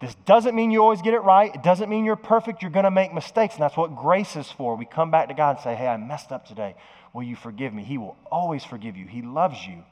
This 0.00 0.14
doesn't 0.26 0.54
mean 0.54 0.70
you 0.70 0.80
always 0.80 1.02
get 1.02 1.14
it 1.14 1.20
right. 1.20 1.52
It 1.52 1.62
doesn't 1.62 1.88
mean 1.88 2.04
you're 2.04 2.16
perfect. 2.16 2.62
You're 2.62 2.70
going 2.70 2.84
to 2.84 2.90
make 2.90 3.12
mistakes. 3.12 3.54
And 3.54 3.62
that's 3.62 3.76
what 3.76 3.96
grace 3.96 4.36
is 4.36 4.50
for. 4.50 4.76
We 4.76 4.84
come 4.84 5.10
back 5.10 5.28
to 5.28 5.34
God 5.34 5.56
and 5.56 5.64
say, 5.64 5.74
Hey, 5.74 5.88
I 5.88 5.96
messed 5.96 6.30
up 6.30 6.46
today. 6.46 6.76
Will 7.12 7.24
you 7.24 7.34
forgive 7.34 7.74
me? 7.74 7.82
He 7.82 7.98
will 7.98 8.16
always 8.30 8.64
forgive 8.64 8.96
you. 8.96 9.06
He 9.06 9.22
loves 9.22 9.66
you. 9.66 9.82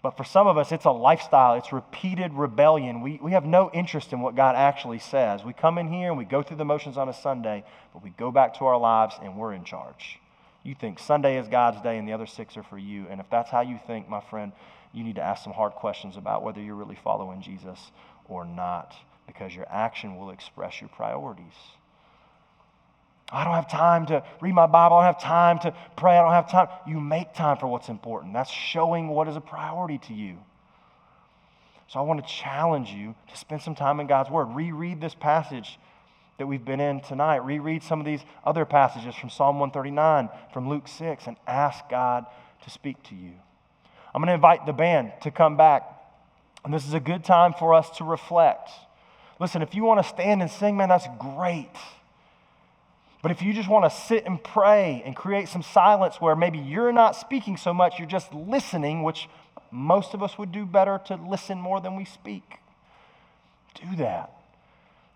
But 0.00 0.16
for 0.16 0.24
some 0.24 0.46
of 0.46 0.56
us, 0.56 0.70
it's 0.70 0.84
a 0.84 0.92
lifestyle, 0.92 1.54
it's 1.56 1.72
repeated 1.72 2.32
rebellion. 2.32 3.02
We, 3.02 3.18
we 3.20 3.32
have 3.32 3.44
no 3.44 3.68
interest 3.74 4.12
in 4.12 4.20
what 4.20 4.36
God 4.36 4.54
actually 4.54 5.00
says. 5.00 5.44
We 5.44 5.52
come 5.52 5.76
in 5.76 5.92
here 5.92 6.08
and 6.08 6.16
we 6.16 6.24
go 6.24 6.42
through 6.42 6.58
the 6.58 6.64
motions 6.64 6.96
on 6.96 7.08
a 7.08 7.12
Sunday, 7.12 7.64
but 7.92 8.04
we 8.04 8.10
go 8.10 8.30
back 8.30 8.58
to 8.58 8.66
our 8.66 8.78
lives 8.78 9.16
and 9.20 9.36
we're 9.36 9.52
in 9.52 9.64
charge. 9.64 10.20
You 10.62 10.76
think 10.76 11.00
Sunday 11.00 11.38
is 11.38 11.48
God's 11.48 11.80
day 11.82 11.98
and 11.98 12.06
the 12.06 12.12
other 12.12 12.26
six 12.26 12.56
are 12.56 12.62
for 12.62 12.78
you. 12.78 13.06
And 13.10 13.20
if 13.20 13.28
that's 13.28 13.50
how 13.50 13.62
you 13.62 13.80
think, 13.86 14.08
my 14.08 14.20
friend, 14.20 14.52
you 14.98 15.04
need 15.04 15.16
to 15.16 15.22
ask 15.22 15.44
some 15.44 15.52
hard 15.52 15.72
questions 15.72 16.16
about 16.16 16.42
whether 16.42 16.60
you're 16.60 16.74
really 16.74 16.98
following 17.02 17.40
Jesus 17.40 17.78
or 18.28 18.44
not, 18.44 18.94
because 19.26 19.54
your 19.54 19.66
action 19.70 20.16
will 20.18 20.30
express 20.30 20.80
your 20.80 20.88
priorities. 20.90 21.54
I 23.30 23.44
don't 23.44 23.54
have 23.54 23.70
time 23.70 24.06
to 24.06 24.24
read 24.40 24.54
my 24.54 24.66
Bible. 24.66 24.96
I 24.96 25.06
don't 25.06 25.14
have 25.14 25.22
time 25.22 25.58
to 25.60 25.74
pray. 25.96 26.16
I 26.16 26.22
don't 26.22 26.32
have 26.32 26.50
time. 26.50 26.68
You 26.86 26.98
make 26.98 27.34
time 27.34 27.58
for 27.58 27.66
what's 27.66 27.88
important. 27.88 28.32
That's 28.32 28.50
showing 28.50 29.08
what 29.08 29.28
is 29.28 29.36
a 29.36 29.40
priority 29.40 29.98
to 30.08 30.14
you. 30.14 30.38
So 31.88 31.98
I 31.98 32.02
want 32.02 32.26
to 32.26 32.32
challenge 32.32 32.90
you 32.90 33.14
to 33.30 33.36
spend 33.36 33.62
some 33.62 33.74
time 33.74 34.00
in 34.00 34.06
God's 34.06 34.30
Word. 34.30 34.46
Reread 34.46 35.00
this 35.00 35.14
passage 35.14 35.78
that 36.38 36.46
we've 36.46 36.64
been 36.64 36.80
in 36.80 37.00
tonight. 37.00 37.38
Reread 37.44 37.82
some 37.82 38.00
of 38.00 38.06
these 38.06 38.20
other 38.44 38.64
passages 38.64 39.14
from 39.14 39.30
Psalm 39.30 39.58
139, 39.58 40.30
from 40.52 40.68
Luke 40.68 40.88
6, 40.88 41.26
and 41.26 41.36
ask 41.46 41.88
God 41.90 42.24
to 42.64 42.70
speak 42.70 43.02
to 43.04 43.14
you. 43.14 43.32
I'm 44.14 44.20
going 44.20 44.28
to 44.28 44.34
invite 44.34 44.66
the 44.66 44.72
band 44.72 45.12
to 45.22 45.30
come 45.30 45.56
back. 45.56 45.82
And 46.64 46.72
this 46.72 46.86
is 46.86 46.94
a 46.94 47.00
good 47.00 47.24
time 47.24 47.54
for 47.58 47.74
us 47.74 47.88
to 47.98 48.04
reflect. 48.04 48.70
Listen, 49.40 49.62
if 49.62 49.74
you 49.74 49.84
want 49.84 50.02
to 50.02 50.08
stand 50.08 50.42
and 50.42 50.50
sing, 50.50 50.76
man, 50.76 50.88
that's 50.88 51.06
great. 51.18 51.70
But 53.22 53.30
if 53.32 53.42
you 53.42 53.52
just 53.52 53.68
want 53.68 53.84
to 53.84 53.90
sit 53.90 54.26
and 54.26 54.42
pray 54.42 55.02
and 55.04 55.14
create 55.14 55.48
some 55.48 55.62
silence 55.62 56.20
where 56.20 56.36
maybe 56.36 56.58
you're 56.58 56.92
not 56.92 57.16
speaking 57.16 57.56
so 57.56 57.74
much, 57.74 57.98
you're 57.98 58.08
just 58.08 58.32
listening, 58.32 59.02
which 59.02 59.28
most 59.70 60.14
of 60.14 60.22
us 60.22 60.38
would 60.38 60.52
do 60.52 60.64
better 60.64 61.00
to 61.06 61.16
listen 61.16 61.58
more 61.58 61.80
than 61.80 61.96
we 61.96 62.04
speak, 62.04 62.58
do 63.74 63.96
that. 63.96 64.32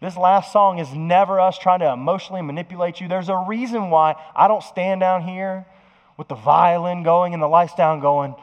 This 0.00 0.16
last 0.16 0.52
song 0.52 0.78
is 0.78 0.92
never 0.92 1.38
us 1.38 1.58
trying 1.58 1.78
to 1.78 1.92
emotionally 1.92 2.42
manipulate 2.42 3.00
you. 3.00 3.06
There's 3.06 3.28
a 3.28 3.44
reason 3.46 3.88
why 3.88 4.16
I 4.34 4.48
don't 4.48 4.62
stand 4.62 5.00
down 5.00 5.22
here 5.22 5.64
with 6.16 6.26
the 6.26 6.34
violin 6.34 7.04
going 7.04 7.34
and 7.34 7.42
the 7.42 7.46
lights 7.48 7.74
down 7.76 8.00
going, 8.00 8.34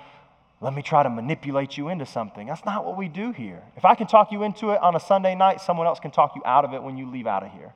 let 0.61 0.73
me 0.73 0.81
try 0.81 1.03
to 1.03 1.09
manipulate 1.09 1.77
you 1.77 1.87
into 1.87 2.05
something. 2.05 2.47
That's 2.47 2.65
not 2.65 2.85
what 2.85 2.97
we 2.97 3.07
do 3.07 3.31
here. 3.31 3.63
If 3.77 3.85
I 3.85 3.95
can 3.95 4.07
talk 4.07 4.31
you 4.31 4.43
into 4.43 4.71
it 4.71 4.81
on 4.81 4.95
a 4.95 4.99
Sunday 4.99 5.33
night, 5.33 5.61
someone 5.61 5.87
else 5.87 5.99
can 5.99 6.11
talk 6.11 6.35
you 6.35 6.41
out 6.45 6.65
of 6.65 6.73
it 6.73 6.83
when 6.83 6.97
you 6.97 7.09
leave 7.09 7.27
out 7.27 7.43
of 7.43 7.51
here. 7.51 7.73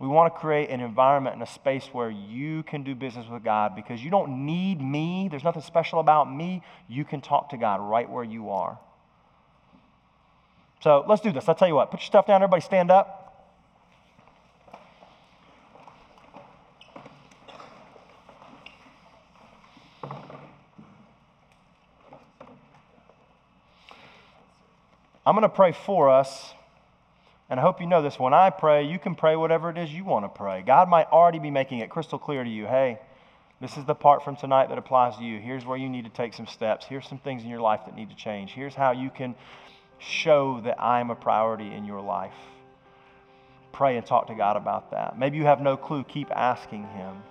We 0.00 0.08
want 0.08 0.34
to 0.34 0.40
create 0.40 0.70
an 0.70 0.80
environment 0.80 1.34
and 1.34 1.42
a 1.42 1.46
space 1.46 1.86
where 1.92 2.10
you 2.10 2.62
can 2.64 2.82
do 2.82 2.94
business 2.94 3.26
with 3.28 3.44
God 3.44 3.76
because 3.76 4.02
you 4.02 4.10
don't 4.10 4.44
need 4.46 4.80
me. 4.80 5.28
There's 5.30 5.44
nothing 5.44 5.62
special 5.62 6.00
about 6.00 6.32
me. 6.32 6.62
You 6.88 7.04
can 7.04 7.20
talk 7.20 7.50
to 7.50 7.56
God 7.56 7.80
right 7.80 8.08
where 8.08 8.24
you 8.24 8.50
are. 8.50 8.78
So 10.82 11.04
let's 11.08 11.22
do 11.22 11.32
this. 11.32 11.48
I'll 11.48 11.54
tell 11.54 11.68
you 11.68 11.76
what, 11.76 11.90
put 11.90 12.00
your 12.00 12.06
stuff 12.06 12.26
down, 12.26 12.42
everybody 12.42 12.60
stand 12.62 12.90
up. 12.90 13.23
I'm 25.26 25.34
going 25.34 25.42
to 25.42 25.48
pray 25.48 25.72
for 25.72 26.10
us. 26.10 26.52
And 27.50 27.60
I 27.60 27.62
hope 27.62 27.80
you 27.80 27.86
know 27.86 28.02
this. 28.02 28.18
When 28.18 28.34
I 28.34 28.50
pray, 28.50 28.84
you 28.84 28.98
can 28.98 29.14
pray 29.14 29.36
whatever 29.36 29.70
it 29.70 29.78
is 29.78 29.90
you 29.92 30.04
want 30.04 30.24
to 30.24 30.28
pray. 30.28 30.62
God 30.66 30.88
might 30.88 31.06
already 31.08 31.38
be 31.38 31.50
making 31.50 31.80
it 31.80 31.90
crystal 31.90 32.18
clear 32.18 32.42
to 32.42 32.50
you 32.50 32.66
hey, 32.66 32.98
this 33.60 33.76
is 33.76 33.84
the 33.84 33.94
part 33.94 34.24
from 34.24 34.36
tonight 34.36 34.68
that 34.70 34.78
applies 34.78 35.16
to 35.16 35.24
you. 35.24 35.38
Here's 35.38 35.64
where 35.64 35.78
you 35.78 35.88
need 35.88 36.04
to 36.04 36.10
take 36.10 36.34
some 36.34 36.46
steps. 36.46 36.86
Here's 36.86 37.06
some 37.06 37.18
things 37.18 37.44
in 37.44 37.48
your 37.48 37.60
life 37.60 37.80
that 37.86 37.94
need 37.94 38.10
to 38.10 38.16
change. 38.16 38.50
Here's 38.52 38.74
how 38.74 38.92
you 38.92 39.10
can 39.10 39.34
show 39.98 40.60
that 40.62 40.80
I 40.80 41.00
am 41.00 41.10
a 41.10 41.14
priority 41.14 41.72
in 41.72 41.84
your 41.84 42.00
life. 42.00 42.34
Pray 43.72 43.96
and 43.96 44.06
talk 44.06 44.26
to 44.28 44.34
God 44.34 44.56
about 44.56 44.90
that. 44.90 45.18
Maybe 45.18 45.36
you 45.36 45.44
have 45.44 45.60
no 45.60 45.76
clue. 45.76 46.04
Keep 46.04 46.30
asking 46.30 46.86
Him. 46.88 47.22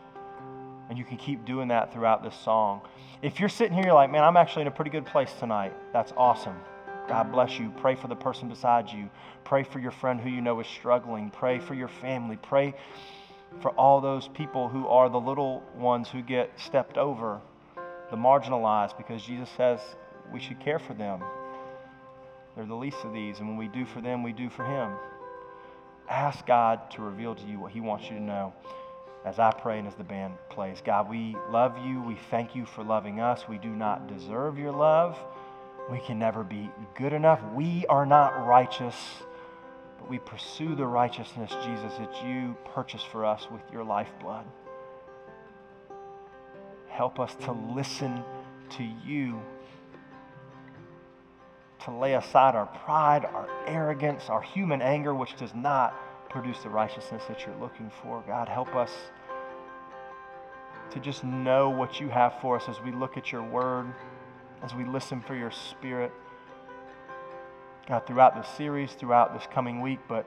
And 0.90 0.98
you 0.98 1.06
can 1.06 1.18
keep 1.18 1.46
doing 1.46 1.70
that 1.70 1.94
throughout 1.94 2.24
this 2.24 2.36
song. 2.36 2.82
If 3.22 3.40
you're 3.40 3.50
sitting 3.50 3.74
here, 3.74 3.86
you're 3.86 3.94
like, 3.94 4.12
man, 4.12 4.24
I'm 4.24 4.38
actually 4.38 4.64
in 4.64 4.68
a 4.68 4.72
pretty 4.72 4.92
good 4.92 5.06
place 5.06 5.32
tonight. 5.40 5.74
That's 5.94 6.14
awesome. 6.18 6.60
God 7.08 7.32
bless 7.32 7.60
you. 7.60 7.72
Pray 7.78 7.96
for 7.96 8.08
the 8.08 8.16
person 8.16 8.48
beside 8.48 8.90
you. 8.90 9.10
Pray 9.44 9.64
for 9.64 9.80
your 9.80 9.92
friend 9.92 10.20
who 10.20 10.30
you 10.30 10.42
know 10.42 10.60
is 10.60 10.68
struggling. 10.68 11.30
Pray 11.30 11.60
for 11.60 11.74
your 11.74 11.90
family. 11.90 12.38
Pray 12.38 12.74
for 13.62 13.72
all 13.72 14.02
those 14.02 14.28
people 14.30 14.70
who 14.70 14.88
are 14.88 15.10
the 15.10 15.20
little 15.20 15.64
ones 15.76 16.10
who 16.10 16.22
get 16.22 16.52
stepped 16.58 16.98
over, 16.98 17.42
the 18.10 18.16
marginalized, 18.16 18.98
because 18.98 19.24
Jesus 19.24 19.50
says 19.56 19.80
we 20.32 20.40
should 20.40 20.60
care 20.60 20.80
for 20.80 20.94
them. 20.94 21.22
They're 22.56 22.66
the 22.66 22.76
least 22.76 22.98
of 23.04 23.14
these, 23.14 23.40
and 23.40 23.48
when 23.48 23.58
we 23.58 23.68
do 23.68 23.86
for 23.86 24.02
them, 24.02 24.24
we 24.24 24.32
do 24.32 24.50
for 24.50 24.64
Him. 24.64 24.92
Ask 26.10 26.46
God 26.46 26.92
to 26.92 27.02
reveal 27.02 27.36
to 27.36 27.46
you 27.46 27.60
what 27.60 27.72
He 27.72 27.82
wants 27.82 28.06
you 28.06 28.18
to 28.18 28.22
know 28.22 28.54
as 29.26 29.40
I 29.40 29.52
pray 29.52 29.80
and 29.80 29.88
as 29.88 29.96
the 29.96 30.04
band 30.04 30.34
plays. 30.50 30.82
God, 30.84 31.10
we 31.10 31.36
love 31.50 31.78
you. 31.86 32.02
We 32.02 32.18
thank 32.30 32.56
you 32.56 32.66
for 32.66 32.84
loving 32.84 33.20
us. 33.20 33.48
We 33.48 33.58
do 33.58 33.70
not 33.70 34.08
deserve 34.08 34.58
your 34.58 34.72
love. 34.72 35.18
We 35.92 36.00
can 36.00 36.18
never 36.18 36.44
be 36.44 36.72
good 36.96 37.14
enough. 37.14 37.42
We 37.54 37.86
are 37.88 38.06
not 38.06 38.46
righteous, 38.46 38.96
but 40.00 40.10
we 40.10 40.20
pursue 40.20 40.76
the 40.76 40.86
righteousness, 40.86 41.52
Jesus, 41.64 41.94
that 41.98 42.26
you 42.26 42.56
purchased 42.74 43.08
for 43.08 43.26
us 43.26 43.48
with 43.52 43.62
your 43.72 43.84
lifeblood. 43.84 44.46
Help 46.88 47.20
us 47.20 47.36
to 47.42 47.52
listen 47.52 48.24
to 48.70 48.84
you, 49.06 49.42
to 51.84 51.92
lay 51.92 52.14
aside 52.14 52.56
our 52.56 52.68
pride, 52.68 53.26
our 53.26 53.50
arrogance, 53.68 54.30
our 54.30 54.42
human 54.42 54.82
anger, 54.82 55.14
which 55.14 55.36
does 55.36 55.54
not 55.54 55.94
produce 56.30 56.60
the 56.60 56.70
righteousness 56.70 57.24
that 57.28 57.46
you're 57.46 57.58
looking 57.58 57.92
for. 58.02 58.24
God, 58.26 58.48
help 58.48 58.76
us 58.76 58.92
to 60.92 61.00
just 61.00 61.24
know 61.24 61.70
what 61.70 62.00
you 62.00 62.10
have 62.10 62.40
for 62.42 62.56
us 62.56 62.70
as 62.70 62.80
we 62.82 62.92
look 62.92 63.18
at 63.18 63.32
your 63.32 63.44
word 63.44 63.94
as 64.64 64.74
we 64.74 64.86
listen 64.86 65.22
for 65.22 65.36
your 65.36 65.52
spirit. 65.52 66.12
God, 67.88 68.08
throughout 68.08 68.36
this 68.36 68.48
series, 68.56 68.94
throughout 68.94 69.34
this 69.34 69.48
coming 69.54 69.82
week, 69.82 70.00
but 70.08 70.26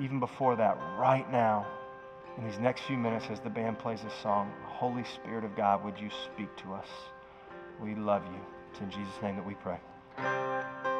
even 0.00 0.18
before 0.18 0.56
that, 0.56 0.76
right 0.98 1.30
now, 1.30 1.66
in 2.36 2.44
these 2.44 2.58
next 2.58 2.82
few 2.82 2.98
minutes, 2.98 3.26
as 3.30 3.40
the 3.40 3.50
band 3.50 3.78
plays 3.78 4.02
this 4.02 4.12
song, 4.22 4.52
Holy 4.64 5.04
Spirit 5.04 5.44
of 5.44 5.56
God, 5.56 5.84
would 5.84 5.98
you 5.98 6.10
speak 6.24 6.54
to 6.56 6.74
us? 6.74 6.88
We 7.80 7.94
love 7.94 8.24
you. 8.26 8.40
It's 8.72 8.80
in 8.80 8.90
Jesus' 8.90 9.22
name 9.22 9.36
that 9.36 9.46
we 9.46 9.54
pray. 9.54 10.95